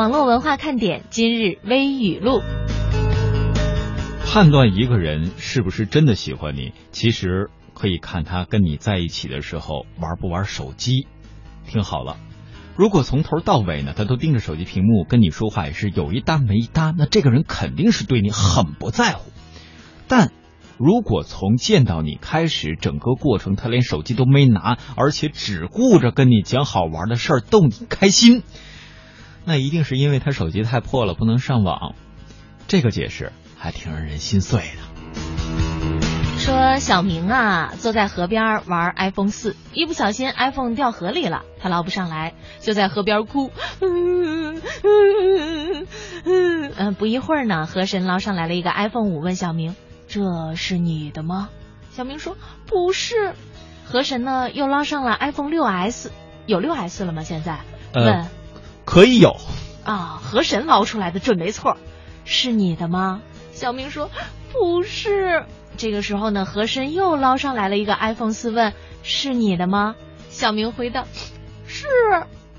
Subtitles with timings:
[0.00, 2.40] 网络文化看点今日微语录。
[4.24, 11.06] 判断一个人是不是真的喜欢你，其实可以看他跟你在一起的时候玩不玩手机。
[11.66, 12.16] 听好了，
[12.76, 19.30] 如果从头到尾呢，他都盯着手机屏幕跟你说话，也是有一搭没一搭，那这个人肯定是对你很不在乎。
[20.08, 20.32] 但
[20.78, 28.42] 如果从见到你开始，整个过程他连手机都没拿，而且只顾着跟你讲好玩的事儿，逗你开心，
[29.44, 31.94] 那一定是因为他手机太破了，不能上网。
[32.68, 34.90] 这个解释还挺让人心碎的。
[36.38, 43.50] 说小明啊，坐在河边玩 iPhone 四，一不小心 iPhone 掉河里了，他捞不上来，就在河边哭。
[43.80, 45.86] 嗯嗯
[46.24, 49.76] 嗯嗯，不一会儿呢，河神捞上来了一个 iPhone 五，问小明
[50.08, 51.50] ：“这是你的吗？”
[51.92, 53.34] 小明说：“不是。”
[53.84, 56.10] 河神呢又捞上了 iPhone 六 S，
[56.46, 57.22] 有六 S 了吗？
[57.22, 57.60] 现在？
[57.94, 58.26] 问，
[58.84, 59.36] 可以有。
[59.84, 61.76] 啊，河神捞出来的准没错，
[62.24, 63.22] 是你的吗？
[63.52, 64.10] 小明说
[64.52, 65.44] ：“不是。”
[65.76, 69.96] 这个时候呢，河神又捞上来了一个 iPhone 四，问：“是你的吗？”
[70.28, 71.06] 小明回道
[71.66, 71.86] ：“是。”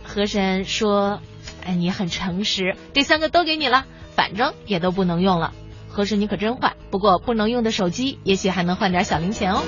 [0.03, 1.21] 河神说
[1.63, 5.53] ：“哎，你很诚实，这三个都给你了，反正也都不能用了。”
[5.89, 6.75] 河神，你可真坏。
[6.89, 9.61] 不过不能用的手机，也许还能换点小零钱哦。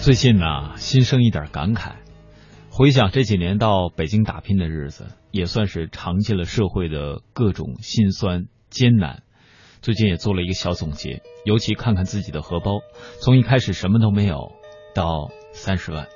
[0.00, 1.92] 最近呢，心生一点感慨，
[2.76, 9.22] 回想这几年到北京打拼的日子，也算是尝尽了社会的各种辛酸艰难。
[9.80, 12.80] 最近也做了一个小总结，尤其看看自己的荷包，
[13.20, 14.50] 从一开始什么都没有，
[14.92, 16.08] 到三十万，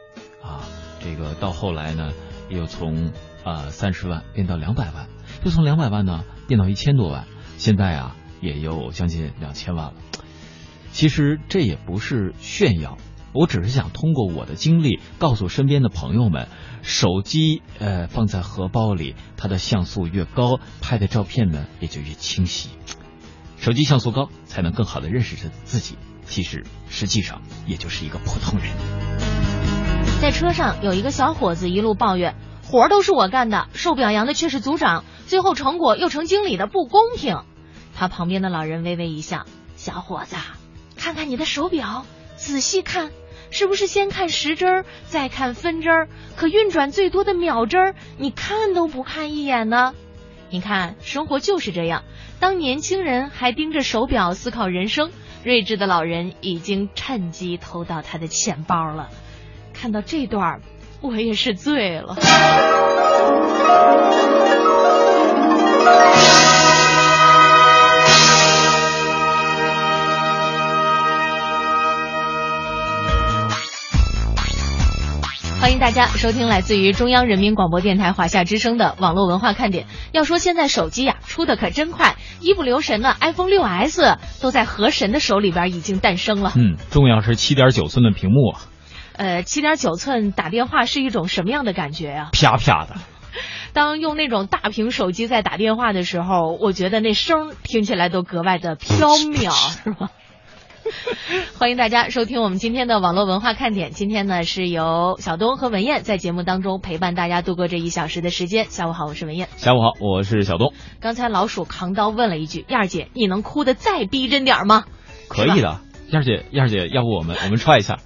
[0.42, 0.66] 啊，
[0.98, 2.12] 这个到后来呢，
[2.48, 3.12] 又从
[3.44, 5.08] 啊三十万变到两百万，
[5.44, 9.94] 又从两百万呢变到一千多万，现在啊也有将近两千万了。
[10.90, 12.98] 其实这也不是炫耀，
[13.32, 16.48] 我只是想通过我的经历告诉身边的朋友们，
[16.82, 22.70] 手机呃放在荷包里，它的像素越高，拍的照片呢也就越清晰。
[23.58, 25.96] 手机像素高，才能更好的认识着自己。
[26.24, 28.68] 其实，实际上也就是一个普通人。
[30.20, 37.42] 在车上有一个小伙子一路抱怨，活儿都是我干的，受表扬的却是组长，最后成果又成经理的，不公平。
[37.94, 40.36] 他旁边的老人微微一笑：“小伙子，
[40.96, 42.04] 看看你的手表，
[42.38, 43.10] 仔细看，
[43.50, 46.08] 是不是先看时针儿，再看分针儿？
[46.36, 49.92] 可运转最多的秒针儿，你看都不看一眼呢？
[50.48, 52.04] 你看，生活就是这样。”
[52.40, 55.10] 当年轻人还盯着手表思考人生，
[55.42, 59.08] 睿智的老人已经趁机偷到他的钱包了。
[59.74, 60.60] 看到这段，
[61.00, 62.16] 我也是醉了。
[75.68, 79.86] 欢迎大家收听来自于中央人民广播电台华夏之声的网络文化看点。
[80.12, 86.54] 要说现在手机呀出的可真快，一不留神呢，iPhone 六 S 都在河神的手里边已经诞生了。
[86.56, 88.62] 嗯，重要是七点九寸的屏幕啊。
[89.18, 92.30] 呃，七点九寸打电话是一种什么样的感觉呀？
[92.32, 92.94] 啪啪的。
[93.74, 99.52] 当用那种大屏手机在打电话的时候，我觉得那声听起来都格外的飘渺，
[99.84, 100.08] 是吧？
[101.58, 103.90] 欢迎大家收听我们今天的网络文化看点。
[103.90, 108.66] 今天呢，是由小东和文燕在节目当中陪伴大家度过这一小时的时间。
[108.66, 109.48] 下午好，我是文燕。
[109.56, 110.72] 下午好，我是小东。
[111.00, 114.84] 刚才老鼠扛刀问了一句：“燕儿姐，你能哭的再逼真点吗？”
[115.28, 117.98] 可以的，燕儿姐，燕儿姐，要不我们我们踹一下。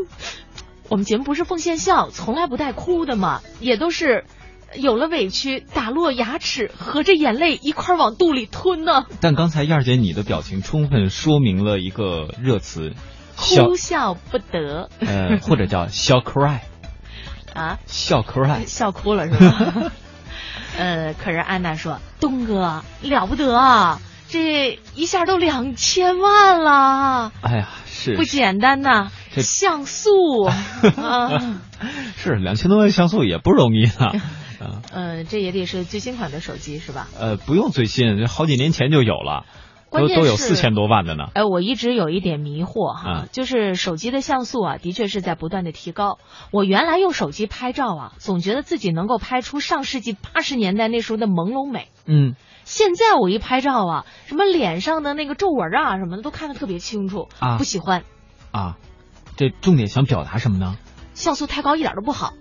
[0.88, 4.24] 我们节目不是奉献笑，从来不带哭的嘛，也都是。
[4.74, 9.06] 有了委屈，打落牙齿，合着眼泪一块往肚里吞呢。
[9.20, 12.92] 但刚才燕儿姐你的表情充分说明了一个热词，
[13.36, 14.90] 哭笑不得。
[15.00, 16.58] 呃，或者叫 笑 cry。
[17.54, 17.78] 啊？
[17.86, 19.92] 笑 cry，笑哭了是吧？
[20.76, 27.32] 呃，可是安娜说，东哥了不得啊，这一下都两千万了。
[27.40, 29.10] 哎呀，是不简单呐。
[29.36, 30.44] 像素
[30.96, 31.58] 啊，
[32.16, 34.12] 是两千多万像素也不容易啊。
[34.92, 37.08] 嗯，这也得是最新款的手机是吧？
[37.18, 39.44] 呃，不用最新，这好几年前就有了，
[39.90, 41.28] 都都有四千多万的呢。
[41.34, 46.18] 哎，我一直有一点迷惑哈，就是手机的像素啊，的确是在不断的提高。
[46.50, 51.88] 我原来用手机拍照啊，总觉得自己能够拍出上世纪八十年代那时候的朦胧美。
[52.06, 52.34] 嗯，
[52.64, 58.04] 现在我一拍照啊，什么脸上的那个皱纹啊什么的都看得特别清楚啊，不喜欢
[58.50, 58.76] 啊。
[59.36, 60.76] 这重点想表达什么呢？
[61.12, 62.32] 像素太高一点都不好。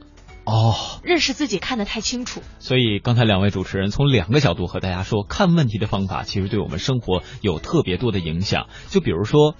[0.46, 2.42] 哦，认识自己看得太清楚。
[2.60, 8.68] 所以刚才两位主持人从两个角度和大家说，看问题的方法其实对我们生活有特别多的影响。
[8.90, 9.56] 就比如说，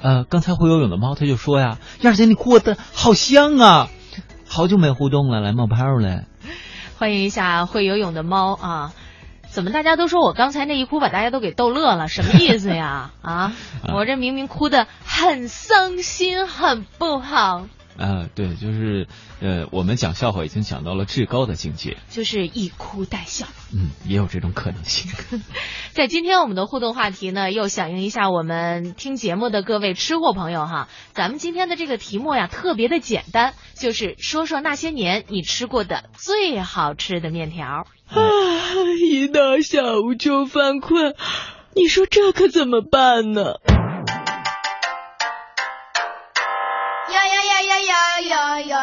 [0.00, 3.88] 呃，刚才会游泳的猫他就说呀：“燕儿姐，你过得好香啊，
[4.48, 6.24] 好久没互动了，来冒泡了。”
[6.98, 8.92] 欢迎一下会游泳的猫啊！
[9.50, 12.08] 怎么大家都说我刚才那一哭把大家都给逗乐了？
[12.08, 13.10] 什么意思呀？
[13.20, 13.52] 啊，
[13.92, 17.66] 我这明明哭的很伤心，很不好。
[17.98, 19.06] 啊，对，就是
[19.40, 23.46] 呃，我们讲笑话已经讲到了至高的境界，就是一哭带笑。
[23.72, 25.12] 嗯，也有这种可能性。
[25.92, 30.88] 在今天我们的互动话题呢，又响应一下我们听节目的各位吃货朋友哈。
[31.12, 37.86] 咱们今天的这个题目呀，特别的简单，就是说说那些年你吃过的最好吃的面条。
[38.08, 38.18] 啊，
[39.00, 41.14] 一到下午就犯困，
[41.74, 43.56] 你说这可怎么办呢？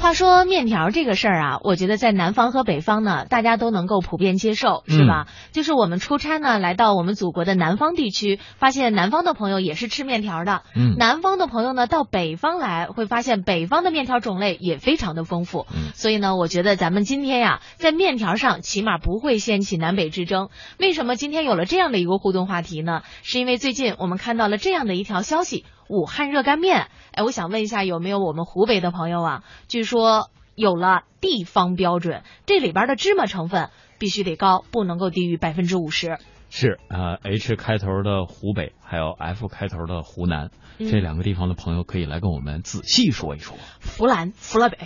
[0.00, 5.28] 话说面条这个事儿啊，我觉得在南方和北方呢，大家都能够普遍接受，是吧？
[5.50, 10.60] 就是我们出差呢，来到我们祖国的南方地区，发现南方的朋友也是吃面条的。
[10.76, 15.66] 嗯，南方的朋友呢，到北方来，会发现北方的面条种类也非常的丰富。
[15.74, 20.50] 嗯，所以呢，我觉得咱们今天呀，在面条上起码不会掀起南北之争。
[20.78, 23.00] 为什么今天有了这样的一个互动话题呢？
[23.22, 25.64] 是因为最近我们看到了这样的一条消息。
[25.88, 29.44] 武汉热干面，哎，我想问一下，有没有我们湖北的朋友啊？
[29.68, 36.18] 据说有了地方标准，这里边的芝麻成分必须得高，不能够低于百分之五十。
[36.50, 43.56] 是啊，H 开头的湖北，还有 F 开头的湖南，这两个地方的朋友可以来跟我们仔细说一说。
[43.98, 44.78] 湖南、湖北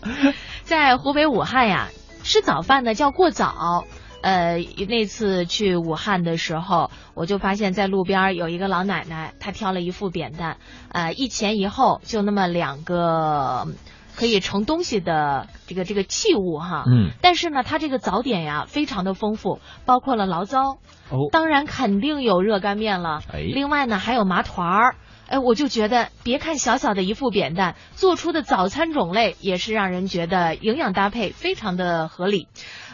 [0.62, 1.88] 在湖北武汉呀，
[2.22, 3.84] 吃早饭呢叫过早。
[4.20, 10.56] 呃，那次去武汉的时候，我就发现，在路边有一个老奶奶，她挑了一副扁担，
[10.90, 13.68] 呃，一前一后就那么两个
[14.16, 16.84] 可以盛东西的这个这个器物哈。
[16.86, 17.10] 嗯。
[17.22, 20.78] 但是呢，它这个早点呀非常的丰富，包括了醪糟，
[21.10, 23.20] 哦，当然肯定有热干面了。
[23.32, 23.40] 哎。
[23.40, 24.96] 另外呢，还有麻团儿。
[25.28, 32.48] 哎，我就觉得，别看小小的一副扁担，做出的早餐种类也是让人觉得营养搭配非常的合理。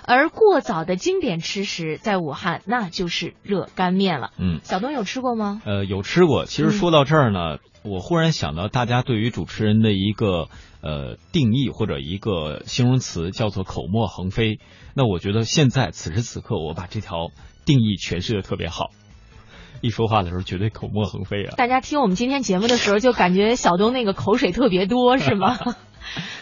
[0.06, 4.31] 而过早的经典吃食，在武汉那就是热干面了。
[4.39, 5.62] 嗯，小东有吃过吗？
[5.65, 6.45] 呃，有吃过。
[6.45, 10.49] 其实说到这儿呢，我忽然想到，大家对于主持人的一个
[10.83, 14.59] 呃定义或者一个形容词，叫做口沫横飞。
[14.95, 17.31] 那我觉得现在此时此刻，我把这条
[17.65, 18.91] 定义诠释的特别好。
[19.81, 21.55] 一说话的时候，绝对口沫横飞啊！
[21.57, 25.59] 大家听我们今天节目的时候，就感觉小东那个口水特别多，是吗？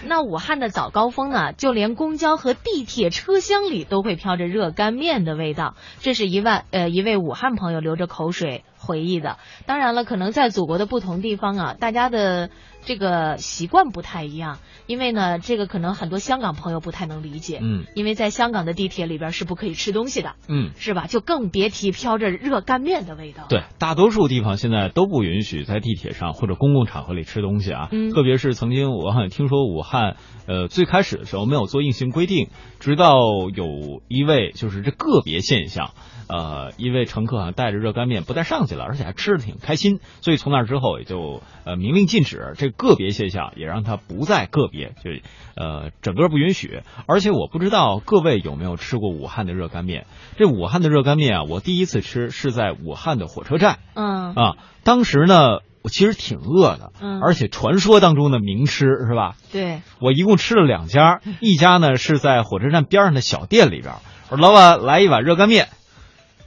[0.04, 5.74] 那武汉的早高峰啊，就连公交和地铁车厢里都会飘着热干面的味道。
[6.00, 9.38] 这是一万呃一位武汉朋友流着口水回忆的。
[9.66, 12.50] 当然了，可能在祖国的不同地方啊，大家的
[12.84, 14.58] 这个习惯不太一样。
[14.86, 17.60] 因为呢，这个可能很多香港朋友不太能理解。
[17.62, 20.34] 嗯，因为在香港的地铁里边是不可以吃东西的。
[20.48, 21.06] 嗯，是吧？
[21.06, 23.46] 就更别提飘着热干面的味道。
[23.48, 27.88] 对，大多数地方现在都不允许在地铁上或者公共场合里吃东西啊。
[27.92, 32.48] 嗯，特别是曾经我好像听说武汉，呃，最开始的时候没有做硬性规定，
[32.80, 33.20] 直到
[33.54, 35.92] 有一位就是这个别现象。
[36.32, 45.10] 呃，因为乘客好像带着热干面不但上去了，而且还吃的挺开心，所以从那之后也就呃明令禁止这个别现象，也让他不再个别，就
[45.56, 46.80] 呃整个不允许。
[47.06, 50.06] 而且我不知道各位有没有吃过武汉的热干面？
[50.38, 53.80] 这武汉的热干面啊，我第一次吃是在武汉的火车站。
[53.92, 59.36] 嗯啊，当时呢，我其实挺饿的，嗯，而且传说当中的名吃是吧？
[59.52, 63.92] 对，我一共吃了两家，一家呢是在火车站边上的小店里边，
[64.30, 65.68] 我说老板来一碗热干面。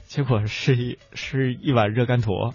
[0.06, 2.52] 结果是一是一碗热干坨，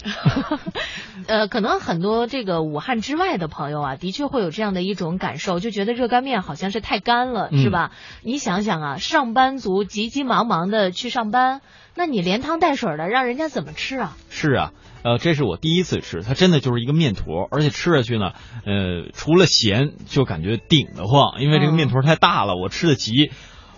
[1.28, 7.92] 呃，可能很多这个武汉之外的朋友啊，的确会有这样的一种感受，就觉得热干面好像是太干了，是吧？
[8.24, 11.62] 你想想啊，上班族急急忙忙的去上班，
[11.94, 14.16] 那你连汤带水的，让人家怎么吃啊？
[14.30, 14.72] 是啊，
[15.04, 18.32] 呃，这是我第一次吃，它真的就是一个面坨，而且吃下去呢，
[18.66, 23.32] 呃，除了咸，就感觉顶得慌，因为这个面坨太大了，我吃的急。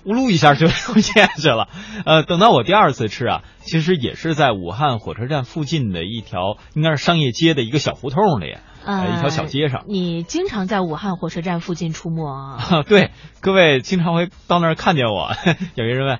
[0.05, 1.67] 呜噜一下就流下去了。
[2.05, 9.83] 呃，等到我第二次吃啊，其实也是在武汉火车站附近的一条应该是商业街的一个小胡同里，呃，一条小街上。
[9.87, 12.83] 你经常在武汉火车站附近出没啊？
[12.87, 15.31] 对，各位经常会到那儿看见我。
[15.75, 16.19] 有一人问。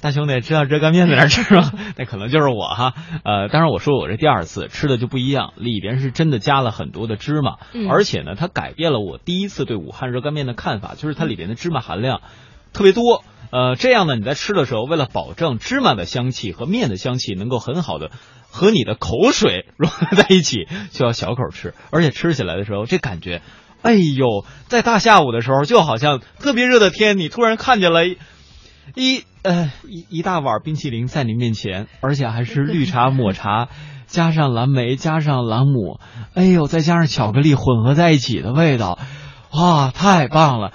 [0.00, 1.70] 大兄弟，知道热干面在哪吃吗？
[1.96, 2.92] 那可能就是我哈。
[3.24, 12.20] 呃，当然我说我这第二次吃的就不一样，里边是真的加了很多的芝麻，而且呢，它改变了我第一次对武汉热干面的看法，就是它里边的芝麻含量
[12.72, 13.24] 特别多。
[13.50, 18.10] 呃，这样呢，你在吃的时候，为了保证芝麻的香气和面的香气能够很好的
[18.50, 23.42] 和你的口水融合在一起，就要小口吃，而且吃起来的时候，这感觉，
[23.82, 28.02] 哎呦，在大下午的时候，就好像特别热的天，你突然看见了。
[28.96, 33.68] 一呃一一大碗冰淇淋在你面前，而且还是绿茶抹茶，
[34.06, 36.00] 加上蓝莓，加上朗姆，
[36.34, 38.98] 哎呦，再加上巧克力混合在一起的味道，
[39.52, 40.72] 哇，太棒了！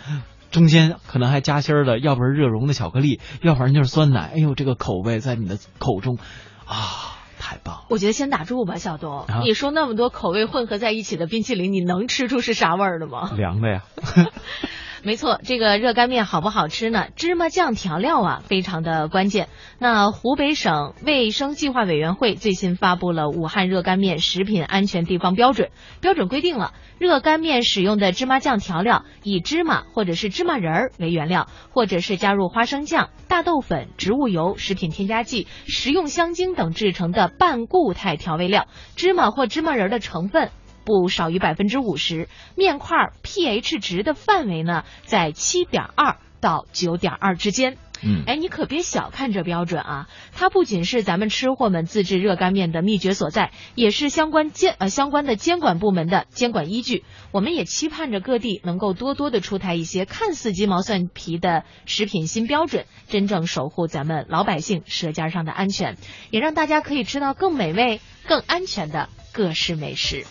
[0.58, 6.18] 中间可能还夹心儿的，要不是热融的巧克力，要不然就是酸奶，哎呦，这个口味在你的口中，
[6.66, 7.82] 啊，太棒了！
[7.90, 13.32] 我觉得先打住吧，小东，你说那么多口味混合在一起的冰淇淋，你能吃出是啥味儿的吗？
[13.38, 13.84] 凉的呀。
[15.08, 17.08] 没错，这个热干面好不好吃呢？
[17.16, 19.48] 芝麻酱调料啊，非常的关键。
[19.80, 25.70] 那湖北省卫生计划委员会最新发布了武汉热干面食品安全地方标准，
[26.02, 40.50] 标准规定了热干面使用的芝麻酱调料以芝麻或者是芝麻仁儿为原料，或者是加入花生酱、大豆粉、植物油、食品添加剂、食用香精等制成的半固态调味料，芝麻或芝麻仁儿的成分。
[40.88, 47.78] 不少于百分之五十，面块 pH 值的范围呢在七点二到九点二之间。
[48.02, 57.04] 嗯，哎，你可别小看这标准啊，它不仅是咱们吃货们自制热干面的秘诀所在，也是相关监呃相关的监管部门的监管依据。
[57.32, 65.98] 我们也期盼着各地能够多多的出台一些看似鸡毛蒜皮的食品新标准，真正守护咱们老百姓舌尖上的安全，
[66.30, 70.24] 也让大家可以吃到更美味、更安全的各式美食。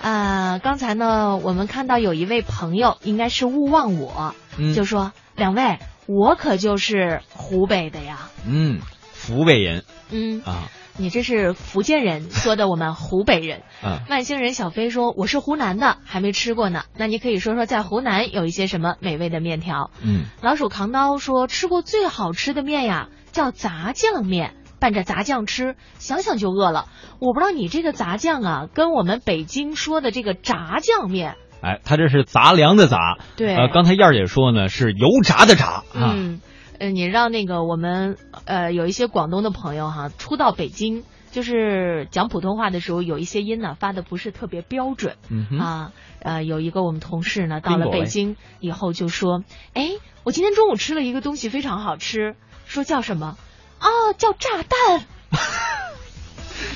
[0.00, 4.34] 呃，刚才呢，我们看到有一位朋友，应该是勿忘我，
[4.74, 8.30] 就说两位，我可就是湖北的呀。
[8.46, 8.80] 嗯，
[9.26, 9.84] 湖北人。
[10.10, 13.62] 嗯啊，你这是福建人说的，我们湖北人。
[13.84, 16.84] 嗯， 外星人小飞说我是湖南的，还没吃过呢。
[16.96, 19.90] 那你可以说说在湖南有一些什么美味的面条？
[20.00, 24.54] 嗯，老鼠扛刀说吃过最好吃的面呀，叫杂酱面。
[24.80, 26.86] 拌着杂酱吃，想想就饿了。
[27.20, 33.18] 我不知道你这个杂酱啊，跟我们北京说的这个炸酱面，哎，它这是杂粮的杂。
[33.36, 35.82] 对，呃，刚才燕儿姐说呢是油炸的炸。
[35.94, 36.40] 嗯，
[36.78, 45.16] 呃，你让那个我们呃有一些广东的朋友哈，初到北京就是讲普通话的时候，有一些音呢发的不是特别标准。
[45.28, 45.92] 嗯啊，
[46.22, 49.42] 呃，有一个我们同事呢到了北京以后就说，
[49.74, 49.90] 哎，
[50.24, 53.36] 我今天中午吃了一个东西非常好吃，说叫什么？
[53.80, 55.06] 哦，叫炸弹。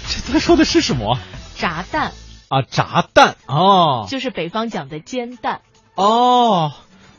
[0.09, 1.19] 这他说的是什么？
[1.57, 2.13] 炸弹
[2.49, 5.61] 啊，炸弹哦，就是北方讲的煎蛋
[5.95, 6.73] 哦。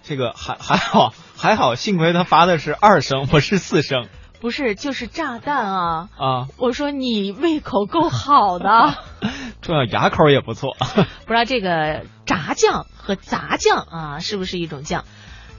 [0.03, 4.07] 这个还还好还好，幸亏他发的是二声，不是四声。
[4.41, 6.47] 不是，就是炸弹啊啊！
[6.57, 8.97] 我说你胃口够好的，
[9.61, 10.75] 重要牙口也不错。
[11.25, 15.05] 不知道这个炸酱和杂酱啊，是不是一种酱？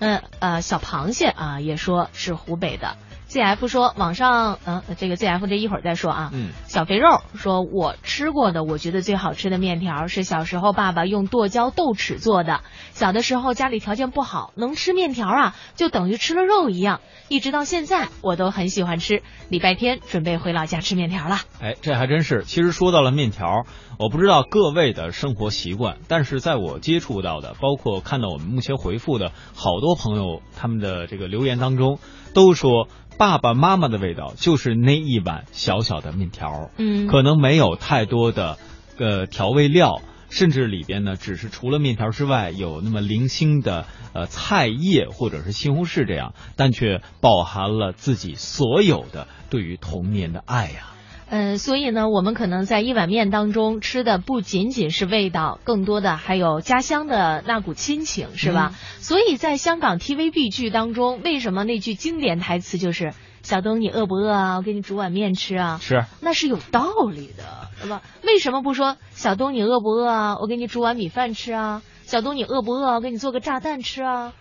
[0.01, 2.99] 嗯呃，小螃蟹啊，也说是湖北的。
[3.35, 6.31] Z F 说网上嗯，这个 Z F 这一会儿再说啊。
[6.33, 12.61] 嗯，小肥肉说，我吃过的，我觉得最好吃的面条是小时候爸爸用剁椒豆豉做的。
[12.93, 17.01] 小的时候家里条件不好，能吃面条啊，就等于吃了肉一样。
[17.27, 19.25] 一直到现在，我都很喜欢吃。
[19.49, 21.39] 礼拜天准备回老家吃面条了。
[21.61, 22.45] 哎，这还真是。
[22.45, 23.65] 其实说到了面条，
[23.99, 31.99] 我不知道各位的生活习惯，但是在我接触到的，包括看到我们目前回复的好多朋友他们的这个留言当中，
[32.33, 32.87] 都说。
[33.17, 38.59] 爸爸妈妈的味道就是那一碗小小的面条，嗯，可能没有太多的
[38.99, 50.94] 呃调味料，甚至里边呢只是除了面条之外有那么零星的呃菜叶或者是西红柿这样，但却饱含了自己所有的对于童年的爱呀。
[51.29, 58.73] 嗯，所以呢，我们可能在一碗面当中吃的不仅仅是味道，更多的还有家乡的那股亲情，是吧？
[59.01, 64.57] 所以在香港 TVB 剧当中，为什么那句经典台词就是“小东，你饿不饿啊？
[64.57, 67.43] 我给你煮碗面吃啊？”是，那是有道理的，
[67.81, 68.03] 对吧？
[68.23, 70.37] 为什么不说“小东，你饿不饿啊？
[70.41, 72.95] 我给你煮碗米饭吃啊？”“小东，你饿不饿？
[72.95, 74.35] 我给你做个炸弹吃啊？”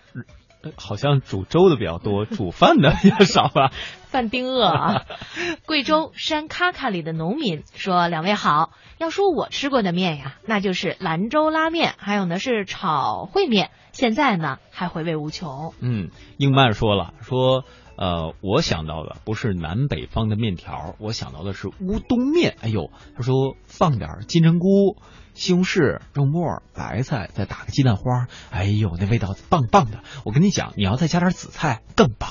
[0.76, 3.70] 好像煮粥的比较多，煮饭的比较少吧。
[4.14, 5.02] 饭丁饿啊！
[5.66, 17.64] 贵州山咔咔里的农民说：“两位好，要说我吃过的面呀，那就是兰州拉面，还有呢是炒烩面，现在呢还回味无穷。”嗯，英曼说了，说
[17.96, 22.54] 呃，我想到的不是南北方的面条，我想到的是乌冬面。
[22.62, 24.96] 哎呦，他说放点金针菇、
[25.34, 30.00] 西红柿、肉末、白菜，再打个鸡蛋花，哎呦，那味道棒棒的。
[30.24, 32.30] 我跟你讲，你要再加点紫菜，更棒。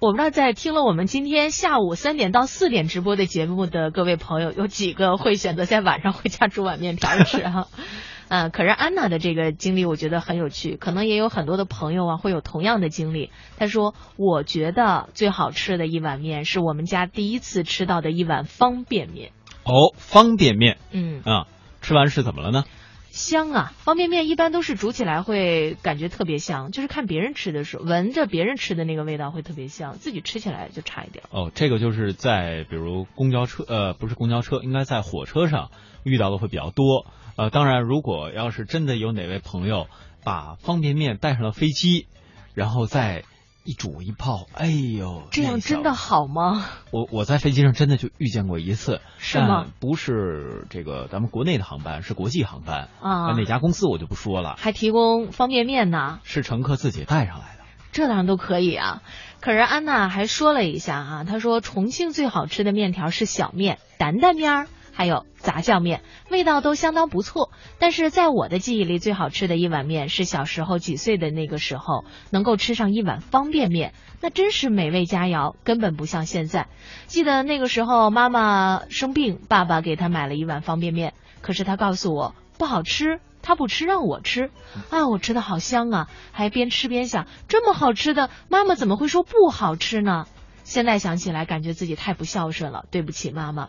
[0.00, 7.66] 我不知道在听了我们今天下午三点到四点直播的节目的各位朋友，有几个会选择在晚上回家煮碗面条吃哈？
[8.30, 13.32] 嗯，可是安娜的这个经历我觉得很有趣，可能也有很多的朋友啊会有同样的经历。
[13.58, 19.32] 她说，我觉得最好吃的一碗面是我们家第一次吃到的一碗方便面。
[19.64, 21.46] 哦，方便面，嗯啊，
[21.88, 22.64] 吃完是怎么了呢？
[23.12, 23.72] 香啊！
[23.78, 31.24] 方便面一般都是煮起来会感觉特别香，就是看别人吃的时候，闻着别人吃的那个味道会特别香，自己吃起来就差一点。
[31.30, 35.70] 哦，这个就是在比如公交车，呃，不是公交车，应该在火车上
[36.04, 37.06] 遇到的会比较多。
[37.36, 39.86] 呃，当然，如果要是真的有哪位朋友
[40.22, 42.06] 把方便面带上了飞机，
[42.52, 43.24] 然后再
[43.68, 46.64] 一煮一泡，哎呦，这样真的好吗？
[46.90, 49.66] 我我在飞机上真的就遇见过一次，是吗？
[49.78, 53.32] 不是这个咱们国内的航班，是国际航班啊。
[53.32, 54.56] 哪家公司我就不说了。
[54.56, 56.20] 还提供方便面呢？
[56.22, 57.64] 是乘客自己带上来的。
[57.92, 59.02] 这当然都可以啊。
[59.40, 64.66] 可是安娜还说了一下啊，她说重庆最好吃的面条是小面、担担面儿。
[64.98, 67.52] 还有炸酱面，味道都相当不错。
[67.78, 76.66] 但是在我的记忆里，最好吃的一碗面是小时候几岁的那个时候能够吃上一碗方便面，那真是美味佳肴，根本不像现在。
[77.06, 84.50] 记得那个时候妈妈生病，爸爸给她买了一碗方便面，可是她告诉我不好吃，他不吃让我吃。
[84.90, 90.26] 啊，我吃的好香啊，还边吃边想，这么好吃的，妈妈怎么会说不好吃呢？
[90.64, 93.68] 现在想起来，感觉自己太不孝顺了，对不起妈妈。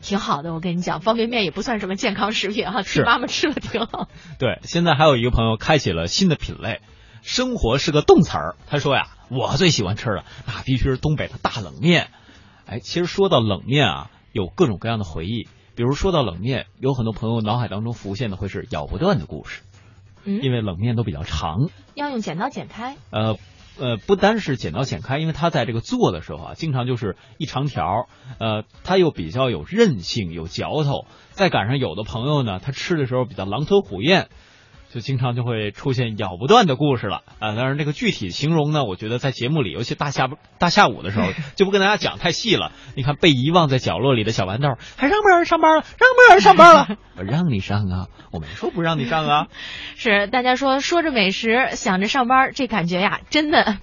[0.00, 4.08] 挺好的，我跟你讲，方便面也不算什么健康食品哈，替妈妈吃了挺好。
[4.38, 6.80] 对，现在还有一个朋友开启了新的品类，
[7.22, 8.56] 生活是个动词儿。
[8.66, 12.08] 他说呀，我最喜欢吃的那必须是东北的大冷面。
[12.66, 15.48] 哎，其实说到冷面啊，有各种各样的回忆。
[15.74, 19.62] 比如说到冷面，有很多朋友脑海当中浮现的会是咬不断的故事，
[20.24, 22.96] 嗯，因为冷面都比较长，要用剪刀剪开。
[23.10, 23.36] 呃。
[23.78, 28.06] 呃，不单是剪刀剪开，因为它在这个做的时候啊，经常就是一长条，
[28.38, 34.28] 呃，它又比较有韧性、有嚼头，再赶上有的朋友呢，他吃的时候比较狼吞虎咽。
[34.90, 37.54] 就经常就会出现咬不断的故事了啊！
[37.54, 42.72] 当然，这个具体形容呢，我觉得在节目里，尤其大下大下午的时候， 就不跟大家讲太细了。
[42.96, 45.82] 你看，被遗忘在角落里的小豌豆，还让不让人上班了？
[45.82, 46.96] 让不让人上班了？
[47.18, 48.06] 我让你上啊！
[48.32, 49.48] 我没说不让你上啊。
[50.00, 53.78] 是大家说说着美食，想着上班，这感觉呀，真的。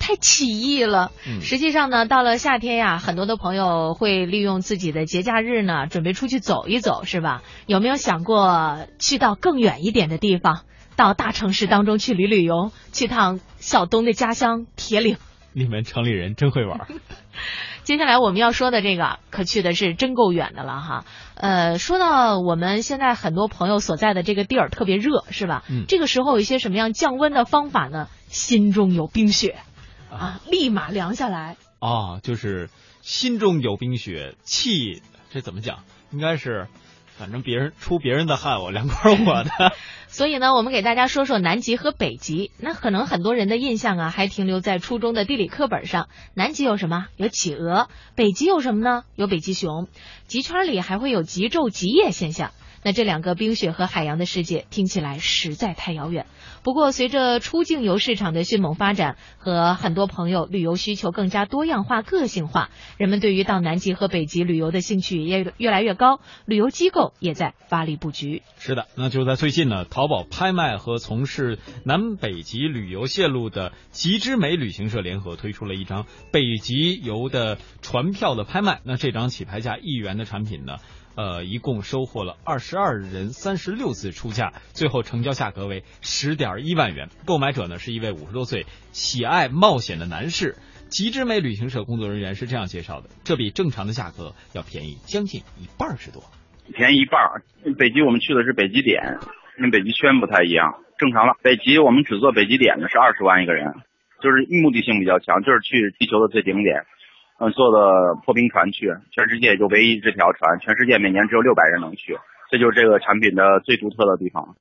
[0.00, 1.12] 太奇异了。
[1.40, 7.42] 实际上呢，到了夏天呀，很多的朋友会利用自己的节假日呢，准备出去走一走，是吧？
[7.66, 10.62] 有没有想过去到更远一点的地方，
[10.96, 15.16] 到大城市当中去旅旅游，去趟小东的家乡铁岭？
[15.52, 16.86] 你们城里人真会玩。
[17.84, 21.04] 接下来我们要说的这个，可去的是真够远的了哈。
[21.34, 25.64] 呃，说到我们现在很多朋友所在的这个地儿特别热，是吧？
[25.68, 25.86] 嗯。
[25.88, 28.08] 这个时候有一些什么样降温的方法呢？
[28.28, 29.58] 心中有冰雪。
[30.12, 30.40] 啊！
[30.50, 32.18] 立马凉下来啊！
[32.20, 32.68] 就是
[33.00, 35.84] 心中有冰雪，气这怎么讲？
[36.10, 36.66] 应该是，
[37.20, 39.50] 反正别人出别人的汗，我凉快我的。
[40.08, 42.50] 所以呢，我们给大家说说南极和北极。
[42.58, 46.08] 那可能很多人的印象啊，还停留在初中的地理课本上。
[46.32, 47.08] 南极有什么？
[47.16, 47.88] 有企鹅。
[48.16, 49.04] 北极有什么呢？
[49.16, 49.86] 有北极熊。
[50.26, 52.52] 极圈里还会有极昼极夜现象。
[52.82, 56.24] 那这两个冰雪和海洋的世界听起来实在太遥远。
[56.62, 62.68] 不过，随着出境游市场的迅猛发展和很多朋友旅游需求更加多样化、个性化，
[62.98, 66.20] 人们对于到南极和北极旅游的兴趣也越来越高。
[66.44, 68.42] 旅游机构也在发力布局。
[68.58, 78.80] 是的，那就在最近呢，淘宝拍卖和从事南北极旅游线路的极之美旅行社联合推出了一张北极游的船票的拍卖。
[78.84, 80.76] 那这张起拍价一元的产品呢？
[81.16, 87.08] 呃，一共收获了二十二人三十六次出价，最后成交价格为十点一万元。
[87.26, 90.56] 购买者呢是一位五十多岁喜爱冒险的男士。
[90.88, 96.24] 极之美旅行社工作人员是这样介绍的：这比正常的价格要便宜将近一半之多，
[96.74, 97.20] 便宜一半。
[97.78, 99.18] 北极我们去的是北极点，
[99.56, 100.82] 跟北极圈不太一样。
[100.98, 103.72] 正常了，北极我们只做北极点的是二十万一个人，
[104.20, 106.82] 就是目的性比较强，就是去地球的最顶点。
[107.40, 112.18] 嗯，坐的破冰船去，全世界就唯一这条船，全世界每年只有六百人能去，
[112.50, 114.56] 这就是这个产品的最独特的地方。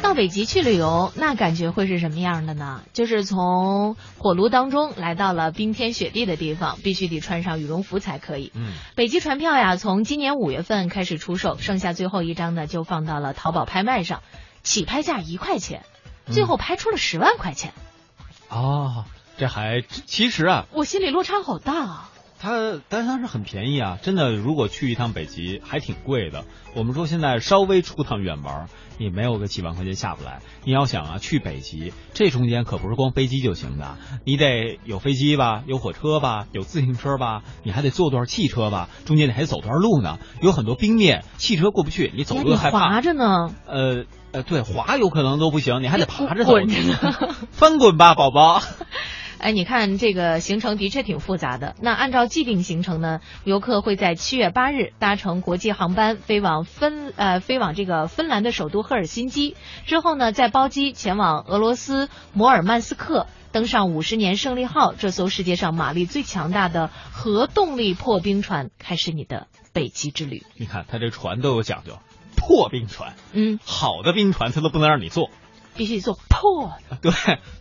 [0.00, 2.82] 到到北极去旅游，那感觉会是什么样的呢？
[2.92, 8.50] 就是从火炉当中来到了冰天雪地的地方，必须得穿上羽绒服才可以。
[8.56, 14.22] 嗯，北极船票呀，从今年五月份开始出售，剩下最后一张呢，就放到了淘宝拍卖上，
[14.64, 15.82] 起拍价一块钱，
[16.26, 17.72] 最后拍出了十万块钱。
[18.48, 19.04] 哦，
[19.40, 22.10] 这还其实啊，我心里落差好大啊。
[22.38, 26.44] 它但它是很便宜啊，真的，如果去一趟北极还挺贵的。
[26.74, 28.66] 我们说现在稍微出趟远门，
[28.98, 30.40] 你没有个几万块钱下不来。
[30.64, 40.18] 你要想啊，去北极，这中间可不是光飞机就行的，你得有飞机吧，有火车吧，有自行车吧，你还得坐段汽车吧，中间你还得走段路呢。
[40.42, 42.90] 有很多冰面，汽车过不去，你走路害怕。
[42.90, 43.54] 滑着呢。
[43.66, 46.52] 呃呃，对，滑有可能都不行，你还得爬着走。
[46.52, 48.62] 滚着呢，翻滚吧，宝宝。
[49.40, 51.74] 哎，你看这个行程的确挺复杂的。
[51.80, 70.44] 那按照既定行程呢，游客会在七月八日搭乘国际航班飞往芬呃飞往这个芬兰的首都赫尔辛基，之后呢再包机前往俄罗斯摩尔曼斯克，登上五十年胜利号这艘世界上马力最强大的核动力破冰船，开始你的北极之旅。
[70.56, 71.98] 你看，它这船都有讲究，
[72.36, 75.30] 破冰船，嗯，好的冰船它都不能让你坐。
[75.76, 77.10] 必须做破的，对，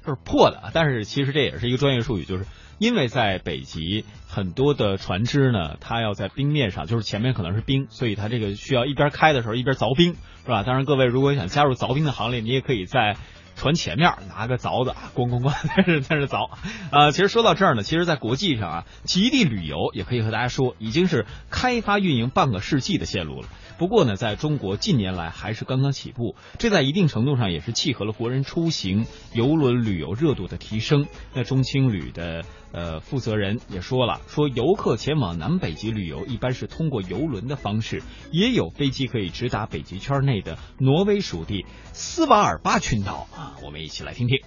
[0.05, 0.71] 就是破的。
[0.73, 2.45] 但是其实这也是一个专业术语，就是
[2.77, 10.63] 因为在北极很多的船只呢，它要在冰面上，就是前面可能是冰，所以它这个需要一边开的时候一边凿冰，是吧？
[10.63, 13.17] 当然，各位如果想加入凿冰的行列，你也可以在。
[13.55, 16.49] 船前面拿个凿子，咣咣咣， 在这在这凿。
[16.91, 23.49] 啊，其实说到这儿呢，其实，在国际上啊，极地旅游也可以和大家说，已经是开发运营半个世纪的线路了。
[23.79, 31.07] 不过呢，在中国近年来还是刚刚起步，这在一定程度上也是契合了国人出行游轮旅游热度的提升。
[31.33, 32.43] 那中青旅的。
[32.71, 43.57] 呃，负责人也说了，说游客前往南北极旅游一般是通过游轮的方式，也有飞机可以直达北极圈内的挪威属地斯瓦尔巴群岛啊。
[43.65, 44.37] 我们一起来听听。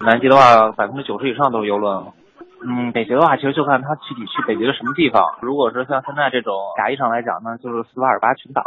[0.00, 2.06] 南极的话，百分之九十以上都是游轮。
[2.64, 5.22] 嗯，北极的话，其实就看他具体去北极的什么地方。
[5.42, 8.62] 如果是像现在这种狭义上来讲呢，就是斯瓦尔巴群岛。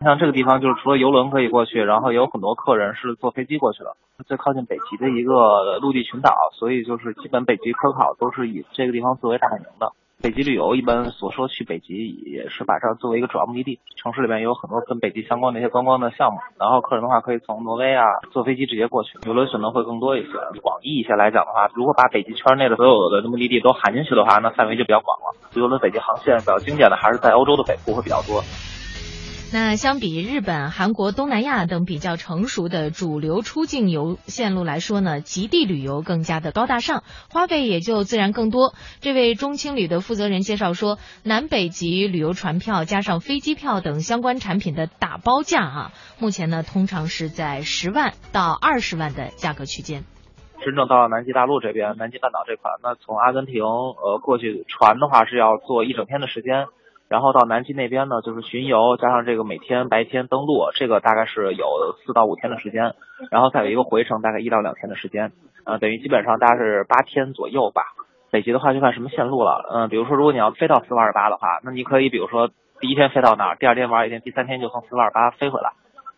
[0.00, 3.96] 像这个地方，就是除了游轮可以过去，然后也有很多客人是坐飞机过去的。
[4.26, 9.92] 最靠近北极的一个陆地群岛，所以就是基本北极科考都是以这个地方作为大本营的。
[10.24, 16.38] 北极旅游一般所说去北极也是把这儿作为一个主要目的地，城市里面也有很多跟北极相关的一些观光的项目。
[16.58, 20.28] 然后客人的话可以从挪威啊坐飞机直接过去，游轮选择会更多一些。
[20.62, 25.36] 广义一些来讲的话，如果把北极圈内的所有的目的地都含进去的话，那范围就比较广了。
[25.60, 28.40] 游轮北极航线比较经典的还是在欧洲的北部会比较多。
[29.52, 38.74] 那相比日本、韩国、东南亚等比较成熟的主流出境游线路来说呢，极地旅游更加的高大上，花费也就自然更多。
[39.00, 50.02] 这位中青旅的负责人介绍说，南北极旅游船票加上飞机票等相关产品的打包价啊，目前呢通常是在十万到二十万的价格区间。
[50.64, 56.66] 真正到南极大陆这边，南极半岛这块，那从阿根廷呃过去船的话是要坐一整天的时间。
[57.14, 61.64] 然后到南极那边呢，就是巡游加上这个每天白天登陆，这个大概是有
[62.04, 62.92] 四到五天的时间，
[63.30, 65.30] 然后再有一个回程，大概一到两天的时间，
[65.64, 67.82] 呃，等于基本上大概是八天左右吧。
[68.32, 72.50] 北极的话就看什么线路了，嗯，比如说如果你要飞到斯瓦尔巴的话，那你可以比如说
[72.80, 75.70] 第一天飞到那儿，第二天玩一天，第三天就从斯瓦尔巴飞回来。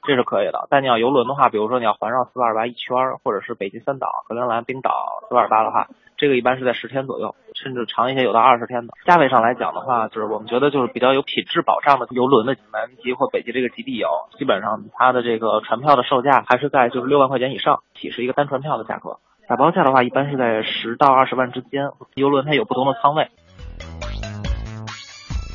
[0.06, 4.90] 这是可以的，但你要游轮的话，比如说你要环绕斯瓦尔巴一圈，或者是北极三岛、格陵兰、冰岛、
[5.28, 8.94] 斯瓦尔巴的话，这个一般是在十天左右，甚至长一些有到二十天的。
[9.04, 19.18] 价位上来讲的话，就是我们觉得就是比较有品质保障的游轮的南极或北极这个极地游，基本上它的这个船票的售价还是在就是六万块钱以上起，是一个单船票的价格。
[19.48, 21.90] 打包价的话，一般是在十到二十万之间。
[22.14, 23.28] 游轮它有不同的舱位。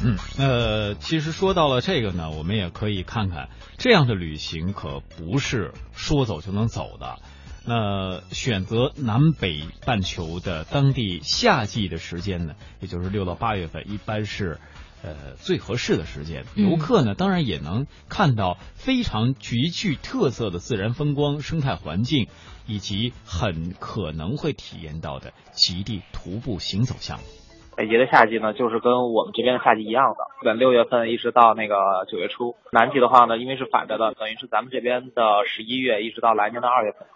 [0.03, 7.19] 嗯，呃，其实说到了这个呢，我们也可以看看，这样的旅行可不是说走就能走的。
[7.63, 14.59] 那选择南北半球的当地夏季的时间呢，也就是六到八月份，一般是
[15.03, 16.45] 呃最合适的时间。
[16.55, 22.27] 游客呢，当然也能看到非常极具特色的自然风光、生态环境，
[22.65, 27.25] 以及很可能会体验到的极地徒步行走项目。
[27.75, 32.55] 北极的夏季呢，就是跟我们这边的夏季一样的，基本六月份一直到那个九月初。
[32.71, 37.07] 南极的话呢，因为是反着的，等于是咱们这边的十一月一直到来年的二月份。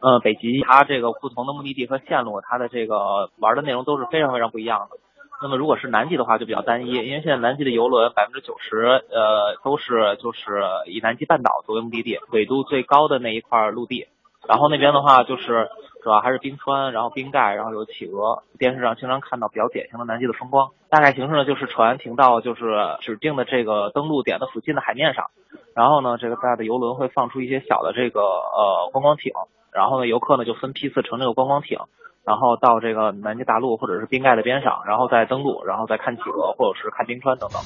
[0.00, 4.98] 嗯，北极它这个不同的目的地和线路，它的这个玩的内容都是非常非常不一样的。
[5.42, 8.76] 那么如果是南极的话，就比较单一，因为现在南极的游轮百分之九十
[9.10, 14.06] 呃都是就是以南极半岛作为目的地，纬度最高的那一块陆地。
[14.48, 15.68] 然后那边的话就是
[16.02, 18.42] 主要还是冰川，然后冰盖，然后有企鹅。
[18.58, 20.70] 电视上经常看到比较典型的南极的风光。
[20.90, 22.62] 大概形式呢，就是船停到就是
[23.00, 25.30] 指定的这个登陆点的附近的海面上，
[25.74, 29.32] 然后呢，这个大的游轮会放出一些小的这个呃观光艇，
[29.72, 31.78] 然后呢，游客呢就分批次乘这个观光艇，
[32.24, 37.60] 然后到这个南极大陆或者是冰盖的边上，然后再登陆，然后再看企鹅或者是看冰川等等。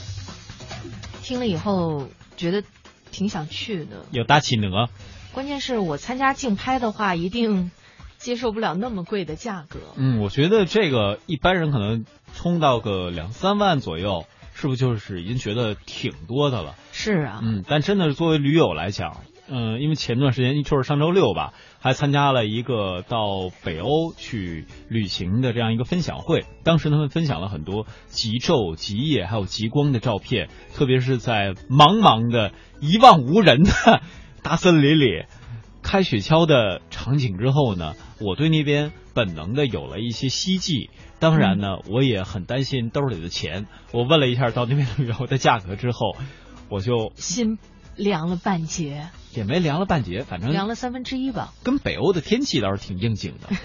[1.23, 2.63] 听了以后觉得
[3.11, 4.89] 挺想去的，有大企鹅。
[5.33, 7.71] 关键是我参加竞拍的话，一定
[8.17, 9.79] 接受不了那么贵的价格。
[9.97, 16.75] 嗯，我觉得这个一般人可能冲到个两三万左右，是不是就是已经觉得挺多的了？
[16.93, 34.01] 是啊，嗯，但真的是作为驴友来讲，嗯，因为前段时间就是上周六吧，还参加了一个到北欧去旅行的这样一个分享会，当时他们分享了很多极昼、极夜还有极光的照片，特别是在茫茫的一望无人的
[34.43, 35.25] 大森林里。
[35.81, 40.91] 开雪橇的场景之后呢，我对那边本能的有了一些希冀。
[41.19, 43.67] 当然呢，我也很担心兜里的钱。
[43.93, 46.15] 我问了一下到那边旅游的价格之后，
[46.69, 47.59] 我就心
[47.97, 51.55] 凉了半截，也没凉了半截，反正凉了三分之一吧。
[51.63, 53.49] 跟北欧的天气倒是挺应景的。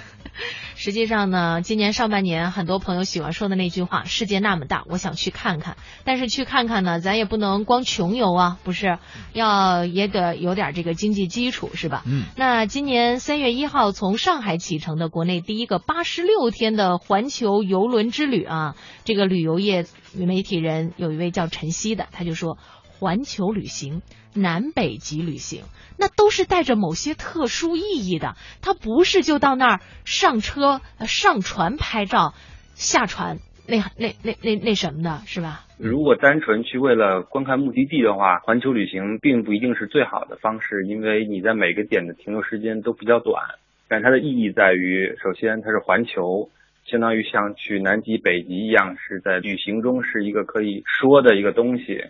[0.75, 8.97] 实际上呢，今年上半年很多朋友喜欢说的那句话：“世界那么大，我想去看看。”但是去看看呢，咱也不能光穷游啊，不是？
[9.33, 12.03] 要也得有点这个经济基础，是吧？
[12.05, 12.23] 嗯。
[12.35, 22.57] 那今年三月一号从上海启程的国内第一个八十六天的环球游轮之旅啊，这个旅游业媒体人有一位叫陈曦的，他就说。
[22.99, 24.01] 环球旅行、
[24.35, 25.63] 南北极旅行，
[25.97, 28.35] 那都是带着某些特殊意义的。
[28.61, 32.33] 它不是就到那儿上车、上船拍照、
[32.75, 35.65] 下船那那那那那什么的，是吧？
[35.77, 43.41] 如果单纯去为了观看目的地的话，环球旅行并不一定是最好的方式，因为你在每个点的停留时间都比较短。
[43.87, 46.49] 但它的意义在于，首先它是环球，
[46.85, 52.05] 相当于像去南极、北极一样，是在旅行中是一个可以说的一个东西。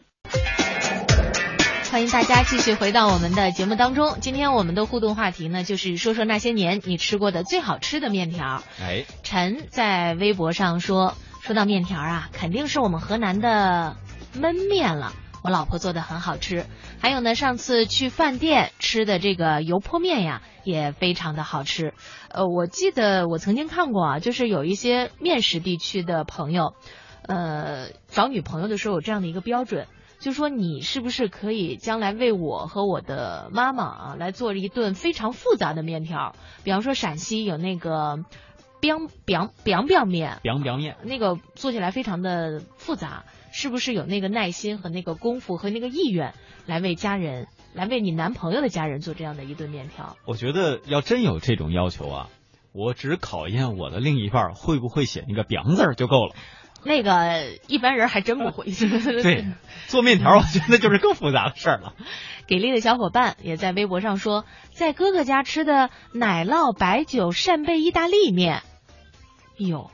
[1.94, 4.18] 欢迎大家继续回到我们的节目当中。
[4.20, 8.64] 今天我们的互动话题呢，就是说说那些年你吃过的最好吃的面条。
[8.82, 13.96] 哎，陈在微博上说，说到面条啊，肯定是我们河南的
[14.36, 15.14] 焖面了。
[15.44, 16.66] 我老婆做的很好吃。
[17.00, 21.94] 还有呢，上次去饭店吃的这个油泼面呀，也非常的好吃。
[22.28, 26.74] 呃，我记得我曾经看过啊，就是有一些面食地区的朋友，
[27.28, 29.86] 呃，找女朋友的时候有这样的一个标准。
[30.24, 36.34] 就说你是不是可以将来为我和我的妈妈啊来做一顿非常复杂的面条？
[36.64, 38.24] 比方说陕西有那个
[38.80, 46.34] biang biang biang biang 面，biang biang 面，那个做起来非常的复杂，是不是有那个耐心和那个功夫和那个意愿
[46.66, 50.16] 来为家人，来为你男朋友的家人做这样的一顿面条？
[50.26, 52.30] 我觉得要真有这种要求啊，
[52.72, 56.36] 我只考验我的另一半会不会写那个 biang 字就够了。
[56.86, 58.66] 那个一般人还真不会。
[59.24, 59.46] 对，
[59.88, 61.94] 做面条 我觉得就是更复杂的事儿了。
[62.46, 68.64] 给力的小伙伴也在微博上说，在哥哥家吃的奶酪白酒扇贝意大利面，
[69.60, 69.90] 哎呦，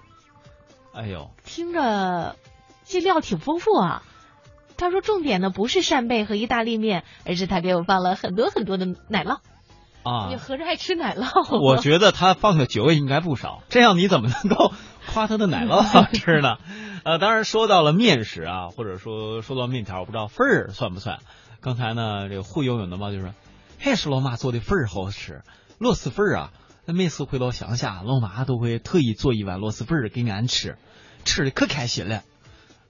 [0.94, 2.36] 哎呦，听着
[2.86, 4.04] 这料挺丰富啊。
[4.78, 9.40] 他说重点呢不是扇贝和意大利面，而是他给我放了很多很多的奶酪。
[10.02, 11.60] 啊，你合着爱吃奶酪？
[11.62, 14.72] 我觉得他放的酒也应该不少，这样你怎么能够？
[15.10, 16.58] 夸他的奶酪好 吃呢，
[17.04, 21.20] 呃，当然说到了面食啊，或者说说到面条，我不知道份儿算不算。
[21.62, 23.34] 刚才呢，这个会游泳的猫就说，
[23.80, 25.42] 还是老妈做的份儿好吃，
[25.80, 26.52] 螺蛳粉儿啊，
[26.86, 30.78] 那每次回到乡下，老妈都会特意做一碗螺蛳粉儿给俺吃，
[31.26, 32.22] 吃的可开心了。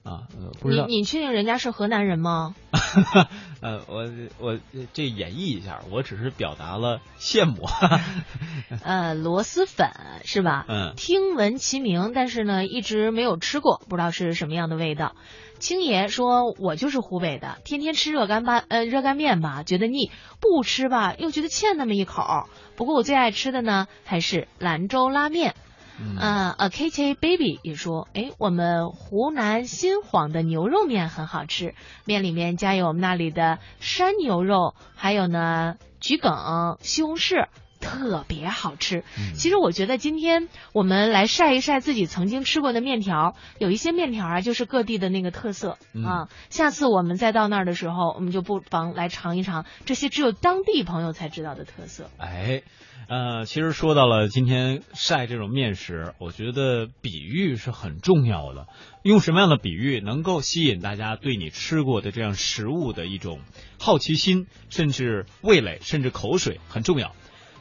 [0.02, 0.22] 啊，
[0.60, 2.54] 不知道你你确定人家是河南人吗？
[3.60, 4.58] 呃，我我
[4.94, 7.68] 这演绎一下，我只是表达了羡慕。
[8.82, 9.90] 呃，螺蛳粉
[10.24, 10.64] 是吧？
[10.68, 15.14] 嗯，听闻其名，但是呢，一直没有吃过，不知道是什么样的味道。
[15.58, 20.10] 青爷说，我就是湖北的，天天吃热干巴呃热干面吧，觉得腻；
[20.40, 22.48] 不吃吧，又觉得欠那么一口。
[22.76, 25.54] 不过我最爱吃的呢，还是兰州拉面。
[26.02, 31.74] 嗯，A K K Baby 也说，哎，我们湖南新晃的牛肉面很好吃，
[32.06, 37.48] 面里面加有我们那里的山牛肉，还有呢桔梗、西红柿。
[37.80, 39.02] 特别好吃。
[39.34, 46.28] 其实我觉得今天我们来晒一晒自己曾经吃过的面条，有一些面条啊，就是各地的那个特色啊。
[46.50, 52.10] 下次我们再到那儿的时候，我们就不妨来尝一尝这些只有当地朋友才知道的特色。
[52.18, 52.62] 哎，
[53.08, 58.66] 呃，其实说到了今天晒这种面食，我觉得比喻是很重要的。
[59.02, 63.40] 用什么样的比喻能够吸引大家对你吃过的这样食物的一种
[63.78, 67.14] 好奇心，甚至味蕾，甚至口水，很重要。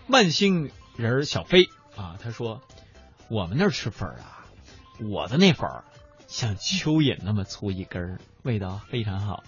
[0.10, 2.62] 万星人小飞啊，他说
[3.30, 4.46] 我们那儿吃粉儿啊，
[5.00, 5.84] 我的那粉儿
[6.28, 9.44] 像蚯蚓那么粗一根儿，味道非常好。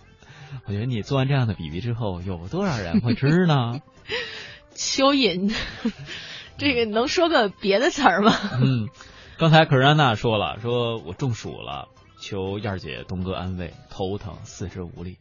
[0.65, 3.81] 我觉得你做完这样的比喻之后，有多少人会吃呢？
[4.75, 5.53] 蚯蚓，
[6.57, 8.33] 这个能说个别的词儿吗？
[8.61, 8.89] 嗯，
[9.37, 11.87] 刚才可瑞安娜说了，说我中暑了，
[12.19, 15.17] 求燕儿姐、东哥安慰，头疼，四肢无力。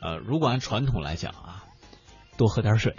[0.00, 1.64] 呃，如果按传统来讲啊，
[2.36, 2.96] 多喝点水，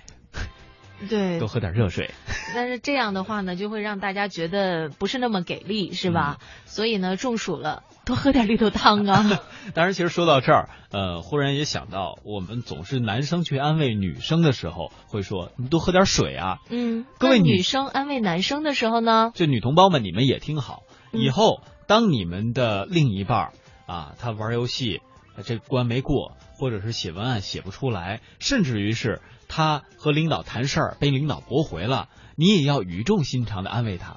[1.10, 2.12] 对，多喝点热水。
[2.56, 6.38] 但是这样的话呢，就会让大家觉得不是那么给力，是吧？
[6.40, 9.40] 嗯所以呢，中暑了多喝点绿豆汤啊。
[9.76, 16.58] 当然，其实说到这儿，呃，忽然也想到，我们总是男生去安慰女生的时候，会说你多喝点水啊。
[16.70, 19.32] 嗯，各位女生安慰男生的时候呢？
[19.36, 23.54] 就女同胞们，你们也听好，嗯以后当你们的另一半儿
[23.86, 25.02] 啊，他玩游戏
[25.44, 29.22] 这关没过，或者是写文案写不出来，甚至于是
[29.56, 34.16] 他和领导谈事儿被领导驳回了，你也要语重心长的安慰他，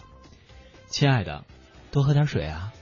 [0.86, 1.44] 亲爱的，
[1.92, 2.72] 多喝点水啊。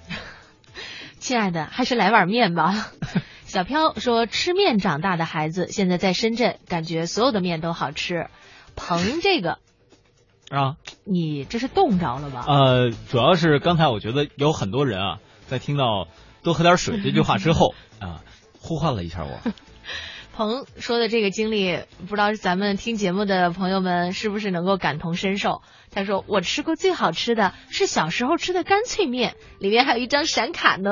[1.19, 2.93] 亲爱的，还是来碗面吧。
[3.45, 8.29] 小飘说，吃面长大的孩子，现在在深圳，感觉所有的面都好吃。
[8.77, 9.59] 鹏这个，
[10.51, 12.45] 啊，你这是冻着了吧？
[12.47, 16.07] 呃，主要是刚才我觉得有很多人啊，在听到
[16.45, 18.23] 多喝点水这句话之后啊，
[18.61, 19.40] 呼唤了一下我。
[20.35, 25.62] 鹏说的这个经历，不知道咱们听节目的朋友们是不是能够感同身受？
[25.92, 30.90] 他说：“我吃过最好吃的是小时候吃的干脆面，里面还有一张闪卡呢。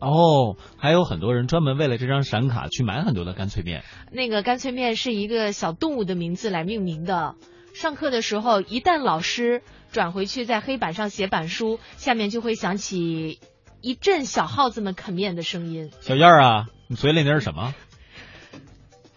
[0.00, 3.84] 哦，还有很多人专门为了这张闪卡去买很多的干脆面。
[4.12, 7.36] 那个干脆面是一个小动物的名字来命名的。
[7.74, 13.40] 上课的时候，一旦老师转回去在黑板上写板书，下面就会响起
[13.80, 15.90] 一阵小耗子们啃面的声音。
[16.02, 17.74] 小燕儿啊，你嘴里那是什么？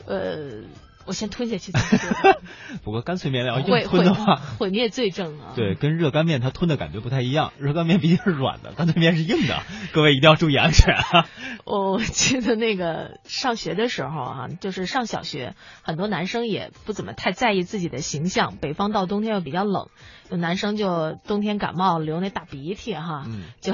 [0.08, 0.64] 呃，
[1.06, 2.42] 我先吞下去再说。
[2.84, 5.54] 不过干脆面要硬吞的话，毁灭罪证啊！
[5.56, 7.54] 对，跟热干面它吞的感觉不太一样。
[7.60, 9.62] 热干面毕竟是软的，干脆面是硬的，
[9.94, 11.28] 各位一定要注意安全啊！
[11.66, 18.56] 我记得那个上学的时候啊，就是上小学，很多男生也不怎么太在意自己的形象。
[18.58, 19.90] 北方到冬天又比较冷，
[20.30, 23.74] 有男生就冬天感冒流那大鼻涕哈，嗯，就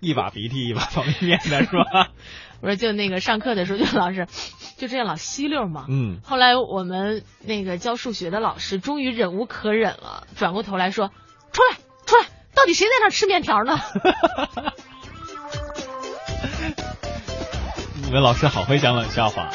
[0.00, 2.08] 一把鼻涕一把方便面的是吧？
[2.62, 4.26] 我说就那个上课的时候就老是
[4.76, 5.86] 就这样老吸溜嘛。
[5.88, 11.08] 嗯，后来我们那个教数学的老师终于忍无可忍了，转过头来说
[11.52, 13.78] ：“出来，出来，到底谁在那吃面条呢？”
[18.04, 19.50] 你们老师好会讲冷笑话。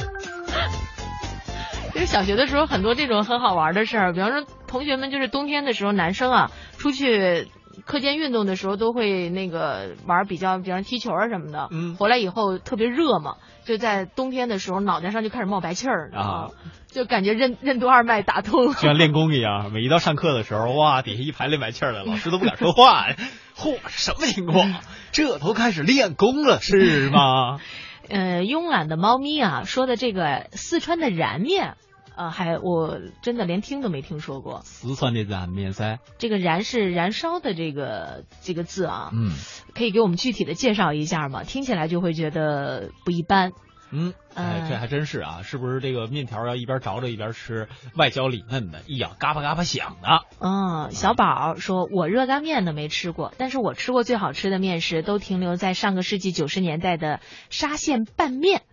[1.94, 7.48] 其实小学的时候很多这种很好玩的事儿，比方说同学们就是冬天的时候，男生啊出去
[7.86, 11.68] 课间运动的时候都会那个玩比较，比方踢球啊什么的。
[11.72, 13.36] 嗯回来以后特别热嘛，
[13.66, 16.48] 就在冬天的时候脑袋上就开始冒白气儿啊，
[16.88, 18.74] 就感觉任任督二脉打通了。
[18.74, 23.08] 就像练功一样，每一到上课的时候，哇， 底下一排练白气儿的，老师都不敢说话。
[23.58, 24.74] 嚯，什么情况？
[25.12, 27.60] 这都开始练功了是吗？
[28.08, 31.76] 呃，慵懒的猫咪啊说的这个四川的燃面。
[32.16, 34.62] 呃，还我真的连听都没听说过。
[34.64, 39.32] 四川的燃面噻，这个“燃”是燃烧的这个这个字啊，嗯，
[39.74, 41.44] 可以给我们具体的介绍一下吗？
[41.44, 43.52] 听起来就会觉得不一般。
[43.92, 50.26] 嗯，哎，嗯这还真是啊，是不是这个面条要一边着着一边吃，外焦里嫩的，一咬嘎巴嘎巴响的？
[50.40, 58.64] 嗯，小宝说，我热干面呢没吃过，但是我吃过最好吃的面食都停留在上个世纪九十年代的沙县拌面。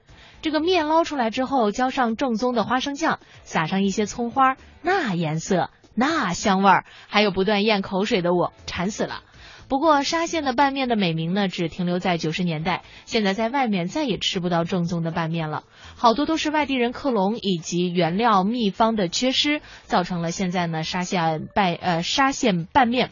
[0.42, 9.22] 这个面捞出来之后，浇上正宗的花生酱，撒上一些葱花，那颜色，那香味儿，还有不断咽口水的我，馋死了。
[9.68, 15.62] 不过沙县的拌面的美名呢，只停留在九十年代，现在在外面再也吃不到正宗的拌面了，
[15.96, 23.11] 好多都是外地人克隆以及原料秘方的缺失，造成了现在呢沙县拌呃沙县拌面，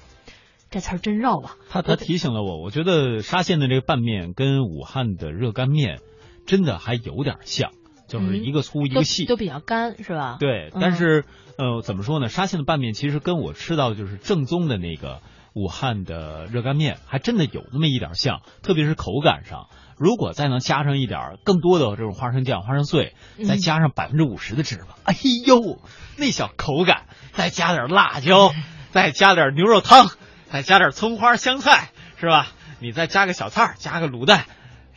[0.68, 1.54] 这词儿真绕啊。
[1.70, 6.00] 他他提醒了我，我觉得沙县的这个拌面跟武汉的热干面
[6.46, 7.70] 真的还有点像，
[8.09, 10.37] 就是一个粗一个细，都比较干是吧？
[10.40, 11.24] 对，嗯但是、
[11.59, 12.29] 呃，怎么说呢？
[12.29, 15.20] 沙县的拌面其实跟我吃到的就是正宗的那个
[15.55, 19.68] 武汉的热干面，还真的有那么一点像，特别是口感上。
[19.96, 23.14] 如果再能加上一点更多的这种花生酱、花生碎，
[23.46, 25.14] 再嗯加上百分之五十的芝麻，哎
[25.46, 25.79] 呦，
[26.16, 28.50] 那小口感，再加点辣椒，
[28.92, 30.09] 再加点牛肉汤，
[30.50, 32.46] 再加点葱花、香菜，是吧？
[32.81, 34.46] 你再加个小菜儿，加个卤蛋，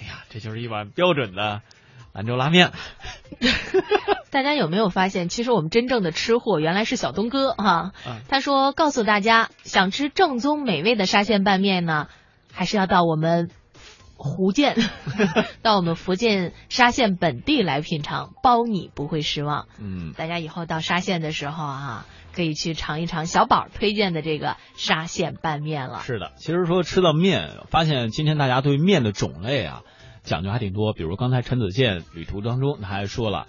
[0.03, 1.61] 哎呀，这就是一碗标准的
[2.11, 2.71] 兰州拉面。
[4.29, 12.07] 大家有没有发现，其实我们真正的吃货原来是小东哥哈、嗯他说告诉大家，想吃正宗美味的沙县拌面呢，
[12.51, 13.49] 还是要到我们
[14.17, 14.75] 福建，
[15.61, 19.67] 到我们福建沙县本地来品尝，包你不会失望。
[19.79, 20.13] 嗯。
[20.17, 25.99] 大家以后到沙县的时候啊，可以去尝一尝小宝推荐的这个沙县拌面了。
[25.99, 29.83] 是的，其实说吃到面，发现今天大家对面的种类啊
[30.23, 30.93] 讲究还挺多。
[30.93, 33.47] 比如刚才陈子健旅途当中，他还说了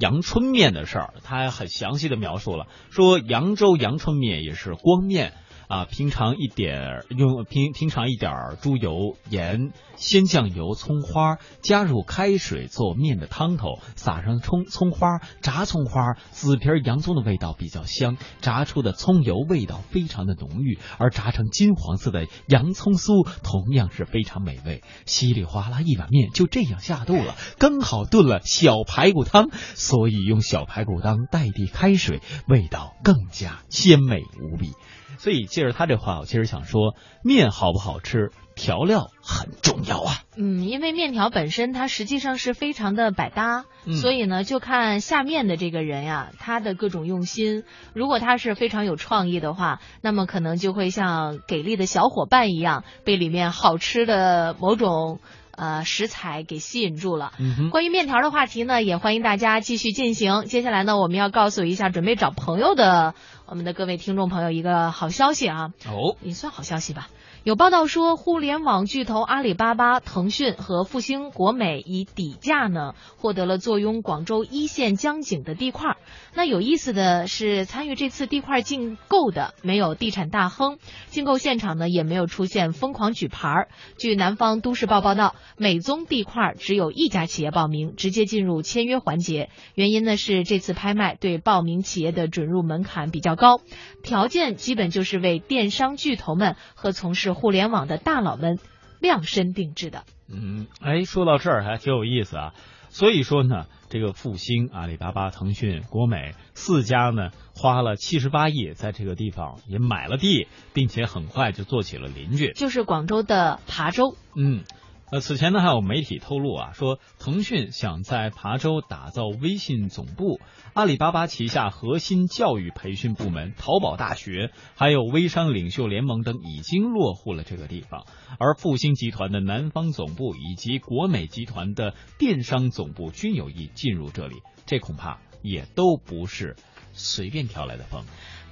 [0.00, 5.32] 阳春面的事儿，他还很详细的描述了，说扬州阳春面也是光面。
[5.68, 24.82] 啊，平常一点用平平常一点猪油、盐、鲜酱油、葱花，加入开水做面的汤头，撒上葱葱花，炸葱花，紫皮洋葱的味道比较香，炸出的葱油味道非常的浓郁，而炸成金黄色的洋葱酥同样是非常美味。
[25.06, 34.72] 稀里哗啦一碗面就这样下肚了，刚好炖了小排骨汤，所以用小排骨汤代替开水，味道更加鲜美无比。
[35.18, 40.22] 所以借着他这话，我其实想说，面好不好吃，调料很重要啊。
[40.36, 43.64] 嗯，因为面条本身它实际上是非常的百搭，
[44.00, 47.64] 所以呢，就看下面的这个人呀，他的各种用心。
[47.92, 55.20] 如果他是非常有创意的话，那么可能就会像给力的小伙伴一样，被里面好吃的某种。
[55.56, 57.32] 呃，食材给吸引住了。
[57.70, 60.44] 关于面条的话题呢，也欢迎大家继续进行。
[60.44, 63.14] 接下来呢，我们要告诉一下准备找朋友的
[63.46, 65.70] 我们的各位听众朋友一个好消息啊。
[65.86, 67.08] 哦，也算好消息吧。
[67.44, 75.98] 有报道说，互联网巨头阿里巴巴、腾讯和复兴国美以底价呢，获得了坐拥广州一线江景的地块。
[76.32, 80.78] 那有意思的是，参与这次地块竞购的没有地产大亨，
[81.08, 83.68] 竞购现场呢也没有出现疯狂举牌。
[83.98, 89.50] 据南方都市报报道，美宗地块只有一家企业报名，直接进入签约环节。
[89.74, 93.60] 原因呢是这次拍卖对报名企业的准入门槛比较高，
[94.02, 97.33] 条件基本就是为电商巨头们和从事。
[97.34, 98.58] 互联网的大佬们
[99.00, 100.04] 量身定制的。
[100.32, 102.54] 嗯，哎，说到这儿还挺有意思啊。
[102.88, 114.16] 所以说呢，这个复兴、阿里巴巴、腾讯、国美四家呢，花了七十八亿在这个地方也买了地，并且很快就做起了邻居，就是广州的琶洲。
[114.36, 114.62] 嗯。
[115.10, 120.40] 呃，此前呢，还有媒体透露啊，说腾讯想在琶洲打造微信总部，
[120.72, 128.06] 阿里巴巴旗下核心教育培训部门淘宝大学，还有微商领袖联盟等已经落户了这个地方，
[128.38, 134.36] 而复星集团的南方总部以及国美集团的电商总部均有意进入这里，
[134.66, 136.56] 这恐怕也都不是
[136.92, 138.02] 随便挑来的风。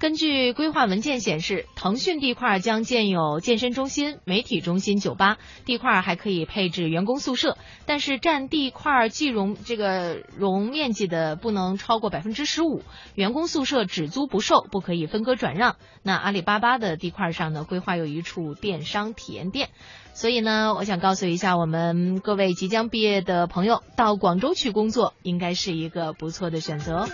[0.02, 12.82] 根据规划文件显示，腾讯地块将建有健身中心、媒体中心、酒吧，地块还可以配置员工宿舍，但是占地块计容这个容面积的不能超过百分之十五，
[13.14, 15.76] 员工宿舍只租不售，不可以分割转让。
[16.02, 19.68] 那阿里巴巴的地块上呢，规划有一处电商体验店，
[20.14, 27.06] 所以呢，我想告诉一下我们各位即将毕业的朋友，到广州去工作应该是一个不错的选择。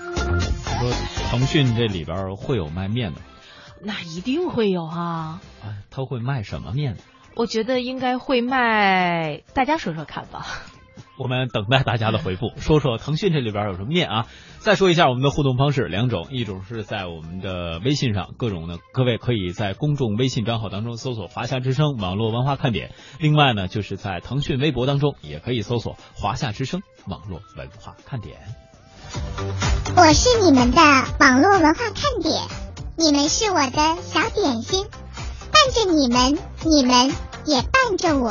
[0.80, 0.92] 说
[1.30, 3.20] 腾讯这里边会有卖面的，
[3.82, 5.40] 那一定会有啊！
[5.62, 6.96] 啊，他会卖什么面？
[7.34, 10.46] 我觉得应该会卖，大家说说看吧。
[11.16, 14.26] 我们等待大家的回复， 说说腾讯这里边有什么面啊？
[14.60, 28.38] 再说一下我们的互动方式，两种，一种是在我们的微信上，各种呢各位可以在公众微信账号当中搜索“华夏之声网络文化看点”，另外呢，就是在腾讯微博当中也可以搜索“华夏之声网络文化看点”。
[29.98, 30.80] 我是你们的
[31.18, 32.40] 网络文化看点，
[32.94, 34.86] 你们是我的小点心，
[35.50, 37.12] 伴着你们，你们
[37.44, 38.30] 也伴着我。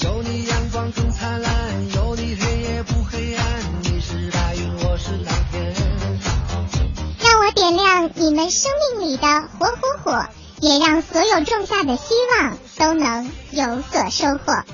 [0.00, 3.44] 有你阳光更灿烂，有你黑夜不黑暗，
[3.84, 5.72] 你是白云，我是蓝天。
[7.20, 9.26] 让我点亮你们生命里的
[9.56, 10.26] 火火火。
[10.60, 14.64] 也让所有种下的希望都能有所收获。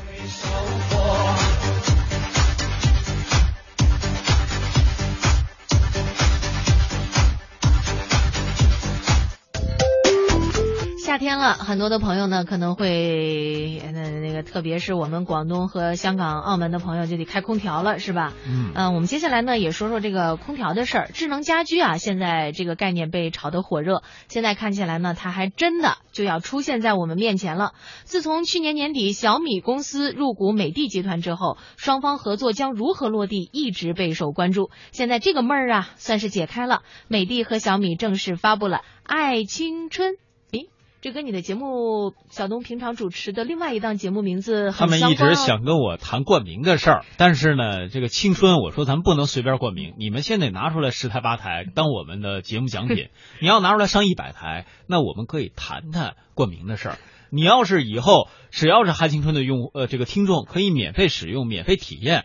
[11.14, 18.32] 夏天了，很多的朋友呢可能会，那那个，特别是我们广东和香港、澳门的朋友就得开空调了，是吧？
[18.44, 21.10] 嗯，嗯，我们接下来呢也说说这个空调的事儿。
[21.14, 27.74] 智能家居啊，现在这个概念被炒得火热，现在看起来呢，它还真的就要出现在我们面前了。
[28.02, 34.70] 自从去年年底小米公司入股美的集团之后，双方合作将如何落地一直备受关注。
[34.90, 40.14] 现在这个闷儿啊，算是解开了，美的和小米正式发布了《爱青春》。
[41.05, 53.09] 这跟你的节目小东平常主持的另外一档节目名字他们一直想跟我谈冠名的事儿，但是呢，这个青春，我说咱们不能随便冠名，你们先得拿出来十台八台当我们的节目奖品。
[53.42, 56.98] 你要拿出来上一百台，那我们可以谈谈冠名的事儿。
[57.28, 62.24] 你要是以后只要是嗨青春的用呃这个听众可以免费使用、免费体验，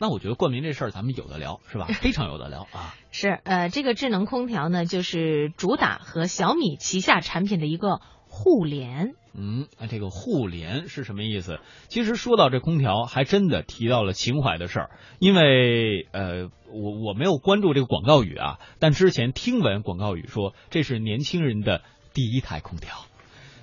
[0.00, 1.86] 那我觉得冠名这事儿咱们有的聊是吧？
[2.02, 2.92] 非常有的聊啊。
[3.12, 8.00] 是，呃，这个智能空调呢，就是主打和小米旗下产品的一个
[8.36, 9.14] 互联。
[9.34, 11.58] 嗯，那这个互联是什么意思？
[11.88, 14.90] 其实说到这空调，还真的提到了情怀的事儿。
[15.18, 21.82] 因为呃，我我没有关注这个广告语啊，但之前听闻广告语说这是年轻人的
[22.12, 23.06] 第一台空调。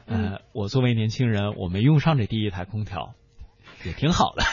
[0.06, 3.14] 呃，我作为年轻人，我没用上这第一台空调，
[3.86, 4.44] 也挺好的。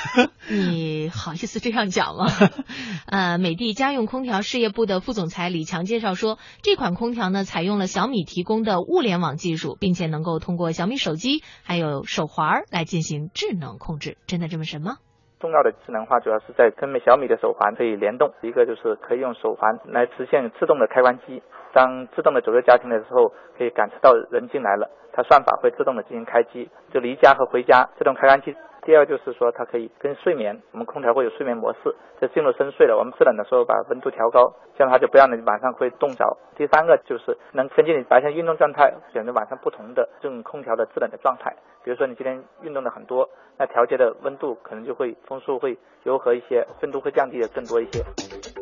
[0.48, 2.26] 你好意思这样讲吗？
[3.06, 14.18] 呃，美的家用空调事业部的副总裁李强介绍说，这款空调呢，采用了小米提供的物联网技术，并且能够通过小米手机还有手环来进行智能控制。
[14.26, 14.96] 真的这么神吗？
[15.40, 21.40] 重要的智能化主要是在跟小米的手环可以联动，一个就是可以用手环来实现自动的开关机，
[21.72, 28.52] 当自动的走入家庭的时候，可以感知到人进来了，它算法会自动的进行开机，就离家和回家自动开关机。
[28.82, 36.36] 第二就是说，它可以跟睡眠，我们空调会有睡眠模式，就进入深睡了，我们制冷的时候把温度调高，这样它就不让你晚上会冻着。
[36.56, 41.54] 第三个就是能根据你白天运动状态，选择晚上不同的这种空调的制冷的状态。
[41.84, 43.28] 比如说你今天运动的很多，
[43.58, 48.59] 那调节的温度可能就会风速会柔和一些，温度会降低的更多一些。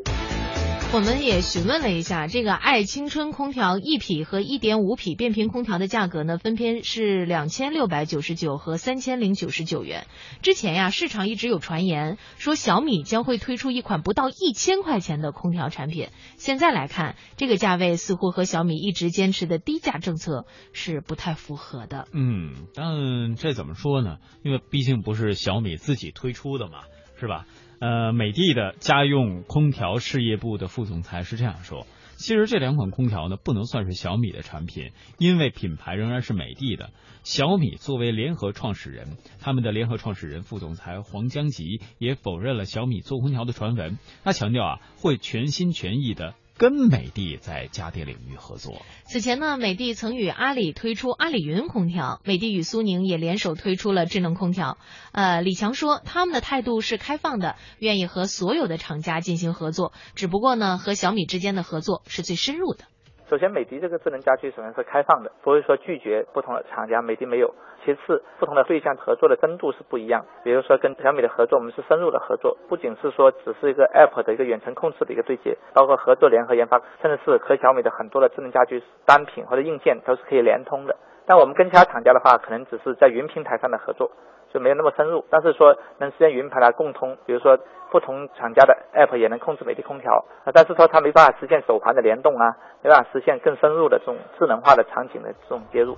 [0.91, 10.07] 我们也询问了一下，这个爱青春空调一匹和一点五匹变频空调的价格呢，分别是两千六百九十九和三千零九十九元。
[10.41, 16.09] 之前呀，市场一直有传言说小米将会推出一款不到一千块钱的空调产品。
[16.39, 22.09] 现在来看，这个价位似乎和小米一直坚持的低价政策是不太符合的。
[22.13, 24.17] 嗯，但这怎么说呢？
[24.43, 26.81] 因为毕竟不是小米自己推出的嘛，
[27.21, 27.45] 是吧？
[27.81, 36.91] 呃，美的的家用空调事业部的副总裁是这样说：，其实这两款空调呢，不能算是小米的产品，因为品牌仍然是美的的。
[37.23, 46.35] 小米作为联合创始人，他们的联合创始人副总裁黄江吉也否认了小米做空调的传闻，他强调啊，会全心全意的。
[46.59, 48.83] 跟美的在家电领域合作。
[49.07, 54.77] 此前呢，美的曾与阿里推出阿里云空调，美的与苏宁也联手推出了智能空调。
[55.13, 59.93] 呃，李强说，他们的态度是开放的，愿意和所有的厂家进行合作。
[60.17, 62.85] 只不过呢，和小米之间的合作是最深入的。
[63.29, 67.55] 首先，美的这个智能家居首先是开放的，不会说拒绝不同的厂家，美的没有。
[67.85, 70.25] 其次，不同的对象合作的深度是不一样。
[70.43, 80.97] 比如说跟小米的合作，我们是深入的合作，不仅是说只是一个 App 的一个远程控制的一个对接，包括合作联合研发，甚至是和小米的很多的智能家居单品或者硬件都是可以联通的。
[81.27, 84.11] 但我们跟其他厂家的话，可能只是在云平台上的合作。
[84.53, 87.59] 就没有那么深入，但是说能实现云盘的共通，比如说
[87.91, 95.97] 不同厂家的 App 也能控制美的空调，啊，但是说它没办法实现手环的联动啊，没办法实现更深入的这种智能化的场景的这种接入。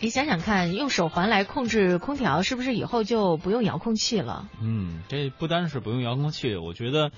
[0.00, 4.46] 你想想看，用手环来控制空调，是不是以后就不用遥控器了？
[4.60, 7.10] 嗯，这不单是不用遥控器，我觉得，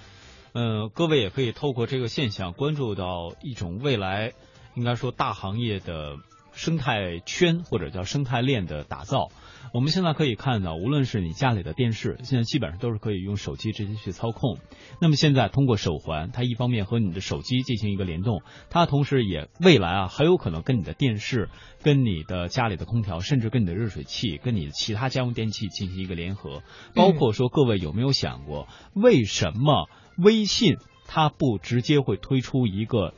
[0.52, 4.32] 呃，各位也可以透过这个现象关注到一种未来，
[4.74, 6.16] 应该说大行业的
[6.52, 9.28] 生态圈或者叫生态链的打造。
[9.72, 14.58] 我们现在可以看到，无论是你家里的电视，现在基本上都是可以用手机直接去操控。
[15.00, 21.48] 那么现在通过手环，它一方面和你的手机进行一个联动，它同时也未来啊很有可能跟你的电视、
[21.82, 26.62] 跟你的家里的空调，甚至跟你的热水器、跟你的其他家用电器进行一个联合。
[26.94, 29.88] 包括说，各位有没有想过，为什么
[30.18, 33.14] 微信它不直接会推出一个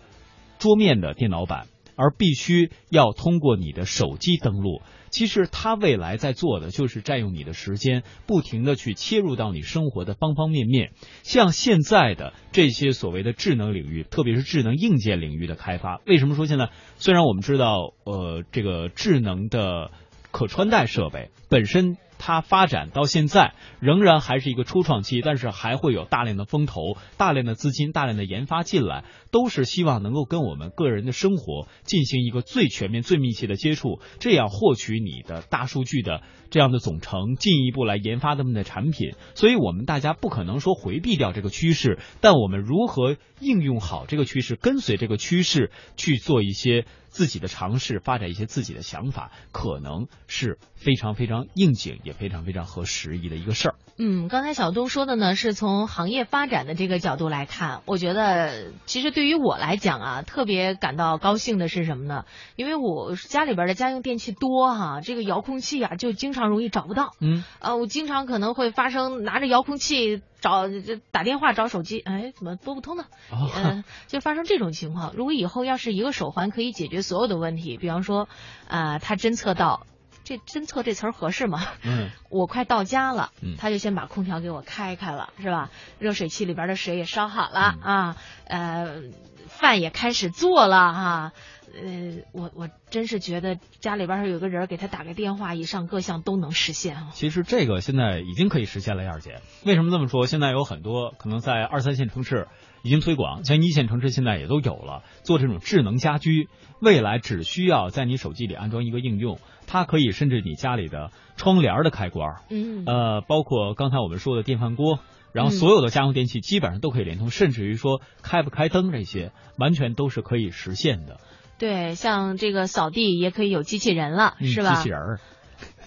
[0.59, 1.67] 桌面的电脑版？
[1.99, 4.83] 而必须要通过你的手机登录。
[5.17, 10.91] 其实它未来在做的就是占用你的时间，不停的去切入到你生活的方方面面。
[11.23, 19.91] 像现在的这些所谓的智能领域，特别是智能硬件领域的开发，为什么说现在虽然我们知道，呃，这个智能的
[20.33, 21.97] 可穿戴设备本身。
[22.27, 39.13] 它发展到现在仍然还是一个初创期，但是还会有大量的风投、大量的资金、大量的研发进来，都是希望能够跟我们个人的生活进行一个最全面、最密切的接触，这样获取你的大数据的这样的总成，进一步来研发他们的产品。
[39.37, 46.87] 所以，我们大家不可能说回避掉这个趋势，但我们如何应用好这个趋势，跟随这个趋势去做一些。
[47.17, 53.75] 自己的尝试，发展一些自己的想法，可能是非常非常应景，也非常非常合时宜的一个事儿。
[53.97, 62.27] 嗯，刚才小东说的呢，是从行业发展的这个角度来看，我觉得其实对于我来讲啊，特别感到高兴的是什么呢？
[62.55, 67.15] 因为我家里边的家用电器多哈，这个遥控器啊，就经常容易找不到。
[67.23, 73.05] 嗯，呃，我经常可能会发生拿着遥控器找这打电话找手机，哎，怎么拨不通呢？
[73.31, 75.15] 哦嗯、就发生这种情况。
[75.15, 78.29] 如果以后要是一个手环可以解决所有的问题，比方说，
[78.69, 79.87] 啊，他侦测到。
[80.29, 81.65] 这侦测这词儿合适吗？
[81.85, 85.71] 嗯， 我快到家了，嗯他就先把空调给我开开了，是吧？
[86.01, 88.17] 热水器里边的水也烧好了、啊，
[88.49, 89.03] 呃，
[89.47, 91.33] 饭也开始做了哈、
[91.75, 97.09] 呃，我我真是觉得家里边儿有个人给他打个电话，以上各项都能实现啊。
[97.13, 99.41] 其实这个现在已经可以实现了，燕儿姐。
[99.65, 100.27] 为什么这么说？
[100.27, 102.49] 现在有很多可能在二三线城市
[102.83, 106.49] 已经推广，像一线城市现在也都有了做这种智能家居。
[106.81, 114.99] 未来只需要在你手机里安装一个应用，它可以甚至你家里的窗帘的开关，嗯，呃，包括刚才我们说的电饭锅，
[115.33, 121.19] 然后嗯所有的家用电器基本上都可以连通，甚至于说开不开灯这些，完全都是可以实现的。
[121.59, 124.75] 对，像这个扫地也可以有机器人了，嗯是吧？
[124.77, 125.21] 机器人儿。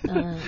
[0.08, 0.40] 嗯，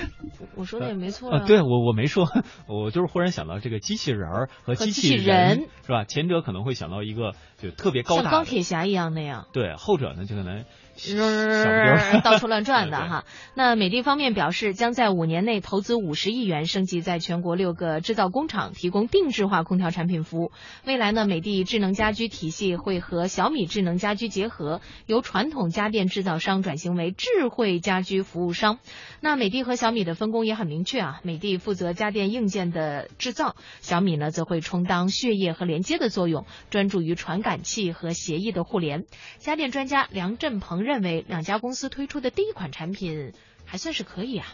[0.56, 2.26] 我说的也没错啊，对我我没说，
[2.68, 5.26] 我就是忽然想到这个机器人儿和机器人
[5.60, 6.06] 人是吧？
[6.06, 9.48] 前者可能会想到一个就特别高像钢铁侠一样那样。
[9.54, 11.16] 对，后者呢就可能小
[12.22, 13.26] 到处乱转的 哈。
[13.56, 20.52] 那美的方面表示，将在五年内投资五十亿元，升级在全国六个制造工厂提供定制化空调产品服务。
[20.86, 28.78] 未来呢，美的智能家居体系会和小米智能家居结合，由传统家电制造商转型为智慧家居服务商。
[29.22, 39.04] 那美的和小米的分工也很明确啊，美的负责家电硬件的制造，小米呢则会充当血液和连接的作用，专注于传感器和协议的互联。
[39.38, 43.34] 家电专家梁振鹏认为，两家公司推出的第一款产品
[43.68, 44.46] 还算是可以啊。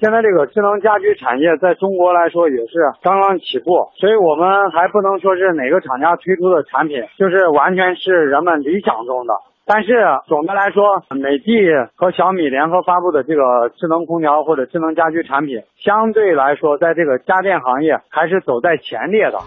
[0.00, 9.34] 现在这个智能家居产业在中国来说也是刚刚起步，所以我们还不能说是哪个厂家推出的产品就是完全是人们理想中的。
[9.64, 9.94] 但是
[10.26, 19.38] 总的来说，美的和小米联合发布的这个智能空调或者智能家居产品，相对来说在这个家电行业还是走在前列的。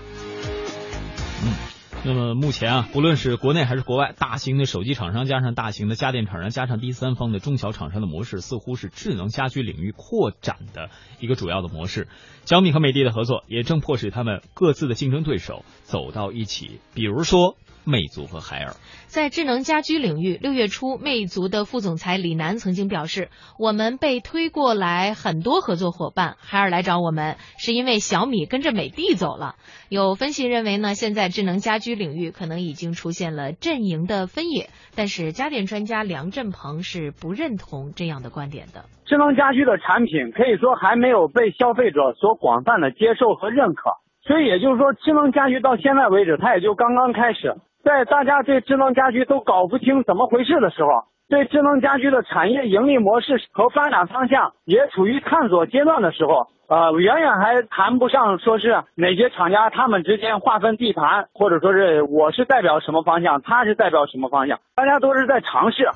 [2.07, 12.07] 那么目前啊，不论是国内还是国外，大型的手机厂商加上大型的家电厂商加上第三方的中小厂商的模式，似乎是智能家居领域扩展的一个主要的模式。
[12.45, 16.79] 小米和美的的合作，也正迫使他们各自的竞争对手走到一起。
[16.93, 18.73] 比如说，魅族和海尔。
[19.07, 29.55] 在智能家居领域，六月初，魅族的副总裁李楠曾经表示：“我们被推过来很多合作伙伴，海尔来找我们，是因为小米跟着美的走了。”
[29.88, 38.86] 有分析认为呢，现在智能家居领域可能已经出现了阵营的分野，但是家电专家梁振鹏是不认同这样的观点的。
[39.05, 43.91] 智能家居的产品可以说还没有被消费者所广泛的接受和认可，
[44.25, 47.55] 所以也就是说，智能家居到现在为止，它也就刚刚开始。
[47.86, 65.88] 在大家对智能家居都搞不清怎么回事的时候，对智能家居的产业盈利模式和发展方向也处于探索阶段的时候，呃，远远还谈不上说是哪些厂家他们之间划分地盘，或者说是我是代表什么方向，他是代表什么方向，大家都是在尝试。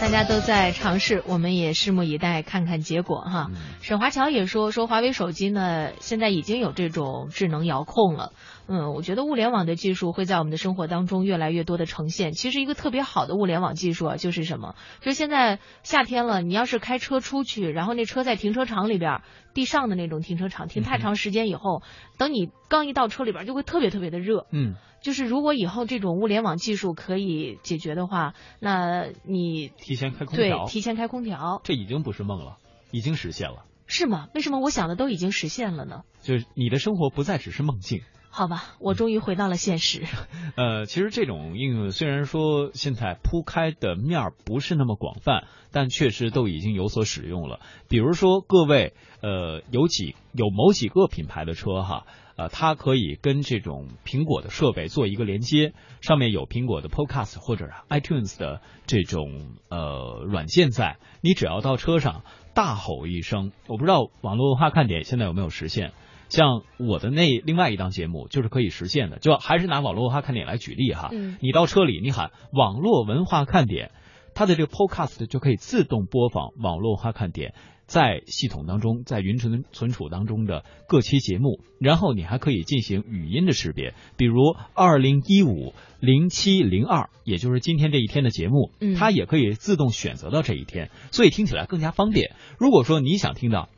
[0.00, 3.48] 大家都在尝试，我们也拭目以待，看看结果哈。
[3.82, 8.30] 沈华侨也说，说华为手机呢，现在已经有这种智能遥控了。
[8.68, 12.32] 嗯，我觉得物联网的技术会在我们的生活当中越来越多的呈现。
[12.32, 14.74] 其实一个特别好的物联网技术啊，就是什么？
[15.00, 19.22] 就是现在夏天了，你要是开车出去，然后那车在停车场里边，
[19.54, 21.82] 地上的那种停车场停太长时间以后，
[22.18, 24.46] 等你刚一到车里边，就会特别特别的热。
[24.52, 24.74] 嗯。
[25.00, 32.58] 就是如果以后这种物联网技术可以解决的话，那你提前开空调，对，提前开空调，这已经不是梦了，
[32.90, 33.64] 已经实现了。
[33.86, 34.26] 是吗？
[34.34, 36.02] 为什么我想的都已经实现了呢？
[36.22, 38.02] 就是你的生活不再只是梦境。
[38.30, 40.04] 好吧，我终于回到了现实。
[40.56, 47.60] 呃，其实这种应用虽然说现在铺开的面儿不是那么广泛，但确实都已经有所使用了。
[47.88, 52.04] 比如说，各位呃有几有某几个品牌的车哈。
[52.36, 62.22] 呃，它可以跟这种苹果的设备做一个连接，上面有苹果的 Podcast 或者 iTunes 的这种呃软件在，你只要到车上
[62.54, 65.90] 大吼一声，我不知道网络文化看点现在有没有实现。
[66.28, 71.08] 像我的那另外一档节目就是可以实现的，就还是拿网络文化看点来举例哈。
[71.12, 73.90] 嗯，你到车里你喊网络文化看点，
[74.34, 77.54] 它的这个 Podcast 就可以自动播放网络文化看点。
[77.86, 92.34] 在系统当中，在云存存储当中的各期节目，然后你还可以进行语音的识别，比如二零一五零七零二，也就是今天这一天的节目，嗯，它也可以自动选择到这一天，所以听起来更加方便。
[92.58, 93.70] 如果说你想听到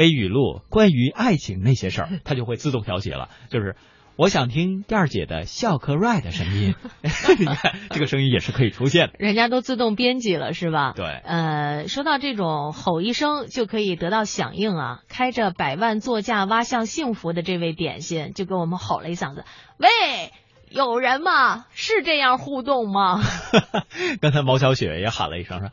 [0.00, 3.76] 微语录关于爱情那些事儿，它就会自动调节了，就是。
[4.16, 6.74] 我想听燕儿姐的笑可瑞的声音。
[7.38, 9.14] 你看，这个声音也是可以出现的。
[9.18, 10.92] 人家都自动编辑了，是吧？
[10.94, 11.06] 对。
[11.06, 19.44] 呃，说到这种吼一声就可以得到响应啊，开着百万座驾挖向幸福的这位点心就给我们吼了一嗓子
[19.78, 19.88] ：“喂，
[20.68, 21.64] 有人吗？
[21.70, 23.22] 是这样互动吗？”
[24.20, 25.70] 刚才毛小雪也喊了一声说。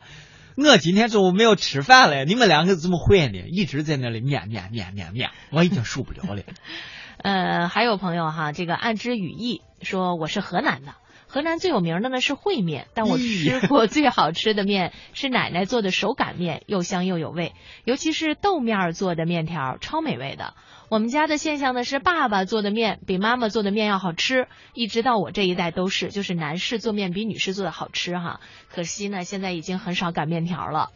[0.66, 3.38] 我今天中午没有吃饭了，你们两个怎么会呢？
[3.48, 6.42] 一直在那里面面面面面，我已经受不了了。
[7.22, 10.94] 呃，还有朋友哈，这个暗之羽翼说我是河南的，
[11.28, 17.54] 河南最有名的呢是烩面，但我吃过最好吃的面是奶奶做的手擀面，又香又有味，
[17.84, 20.54] 尤其是豆面做的面条，超美味的。
[20.90, 28.40] 我们家的现象呢是，爸爸做的面比妈妈做的面要好吃，一直到我这一代都是，就是男士做面比女士做的好吃哈。
[28.70, 30.90] 可惜呢，现在已经很少擀面条了。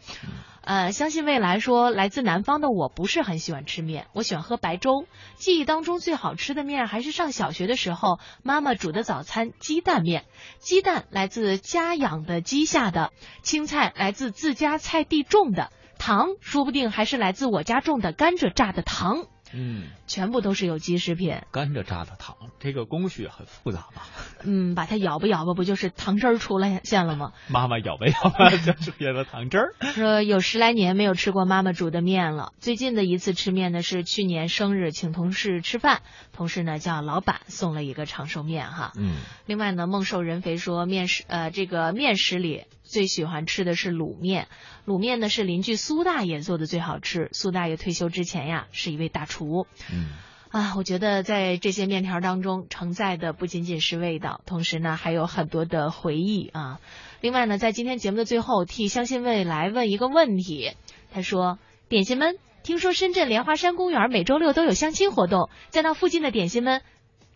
[0.61, 5.05] 呃，相信未来说，来自南方的我不是很喜欢吃面，我喜欢喝白粥。
[5.35, 10.25] 记忆当中最好吃的面还是上小学的时候妈妈煮的早餐鸡蛋面，
[10.57, 13.11] 鸡蛋来自家养的鸡下的，
[13.43, 15.69] 青菜来自自家菜地种的，
[15.99, 19.27] 糖说不定还是来自我家种的甘蔗榨的糖。
[19.53, 21.37] 嗯，全部都是有机食品。
[21.51, 24.07] 甘蔗榨的糖，这个工序很复杂吧？
[24.43, 27.33] 嗯，把它咬吧咬吧，不就是糖汁儿出来现了吗？
[27.47, 29.73] 妈妈咬吧咬吧，就出现了糖汁儿。
[29.93, 36.01] 说有十来年没有吃过妈妈煮的面了，最近的一次吃面呢是去年生日请同事吃饭，
[36.31, 38.91] 同事呢叫老板送了一个长寿面哈。
[38.97, 39.15] 嗯。
[39.45, 42.65] 另外呢，孟瘦人肥说面食呃这个面食里。
[42.93, 44.47] 最喜欢吃的是卤面，
[44.85, 47.29] 卤面呢是邻居苏大爷做的最好吃。
[47.31, 49.65] 苏大爷退休之前呀是一位大厨。
[49.91, 50.11] 嗯，
[50.51, 56.79] 啊，我觉得在这些面条当中承载的不仅仅是味道，同时呢还有很多的回忆啊。
[57.19, 60.73] 另外呢，在今天节目的最后，替相信未来问一个问题。
[61.11, 61.57] 他说
[61.89, 66.83] ：“点心们，听说深圳莲花山公园每周六都有相亲活动，在那附近的点心们，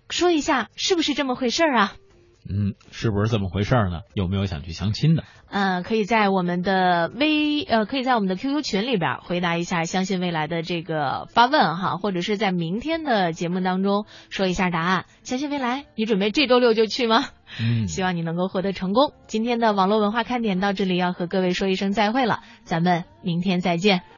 [0.07, 1.95] 说一下是不是这么回事啊？”
[2.49, 4.01] 嗯，是不是这么回事呢？
[4.13, 5.23] 有没有想去相亲的？
[5.49, 15.05] 嗯，可以在我们的微呃，可以在我们的 QQ 群里边回答一下相信未来的这个发问哈，或者是在明天的节目当中说一下答案。
[15.23, 17.25] 相信未来，你准备这周六就去吗？
[17.61, 19.13] 嗯，希望你能够获得成功。
[19.27, 24.01] 今天的网络文化看点到这里要和各位说一声再会了，咱们明天再见。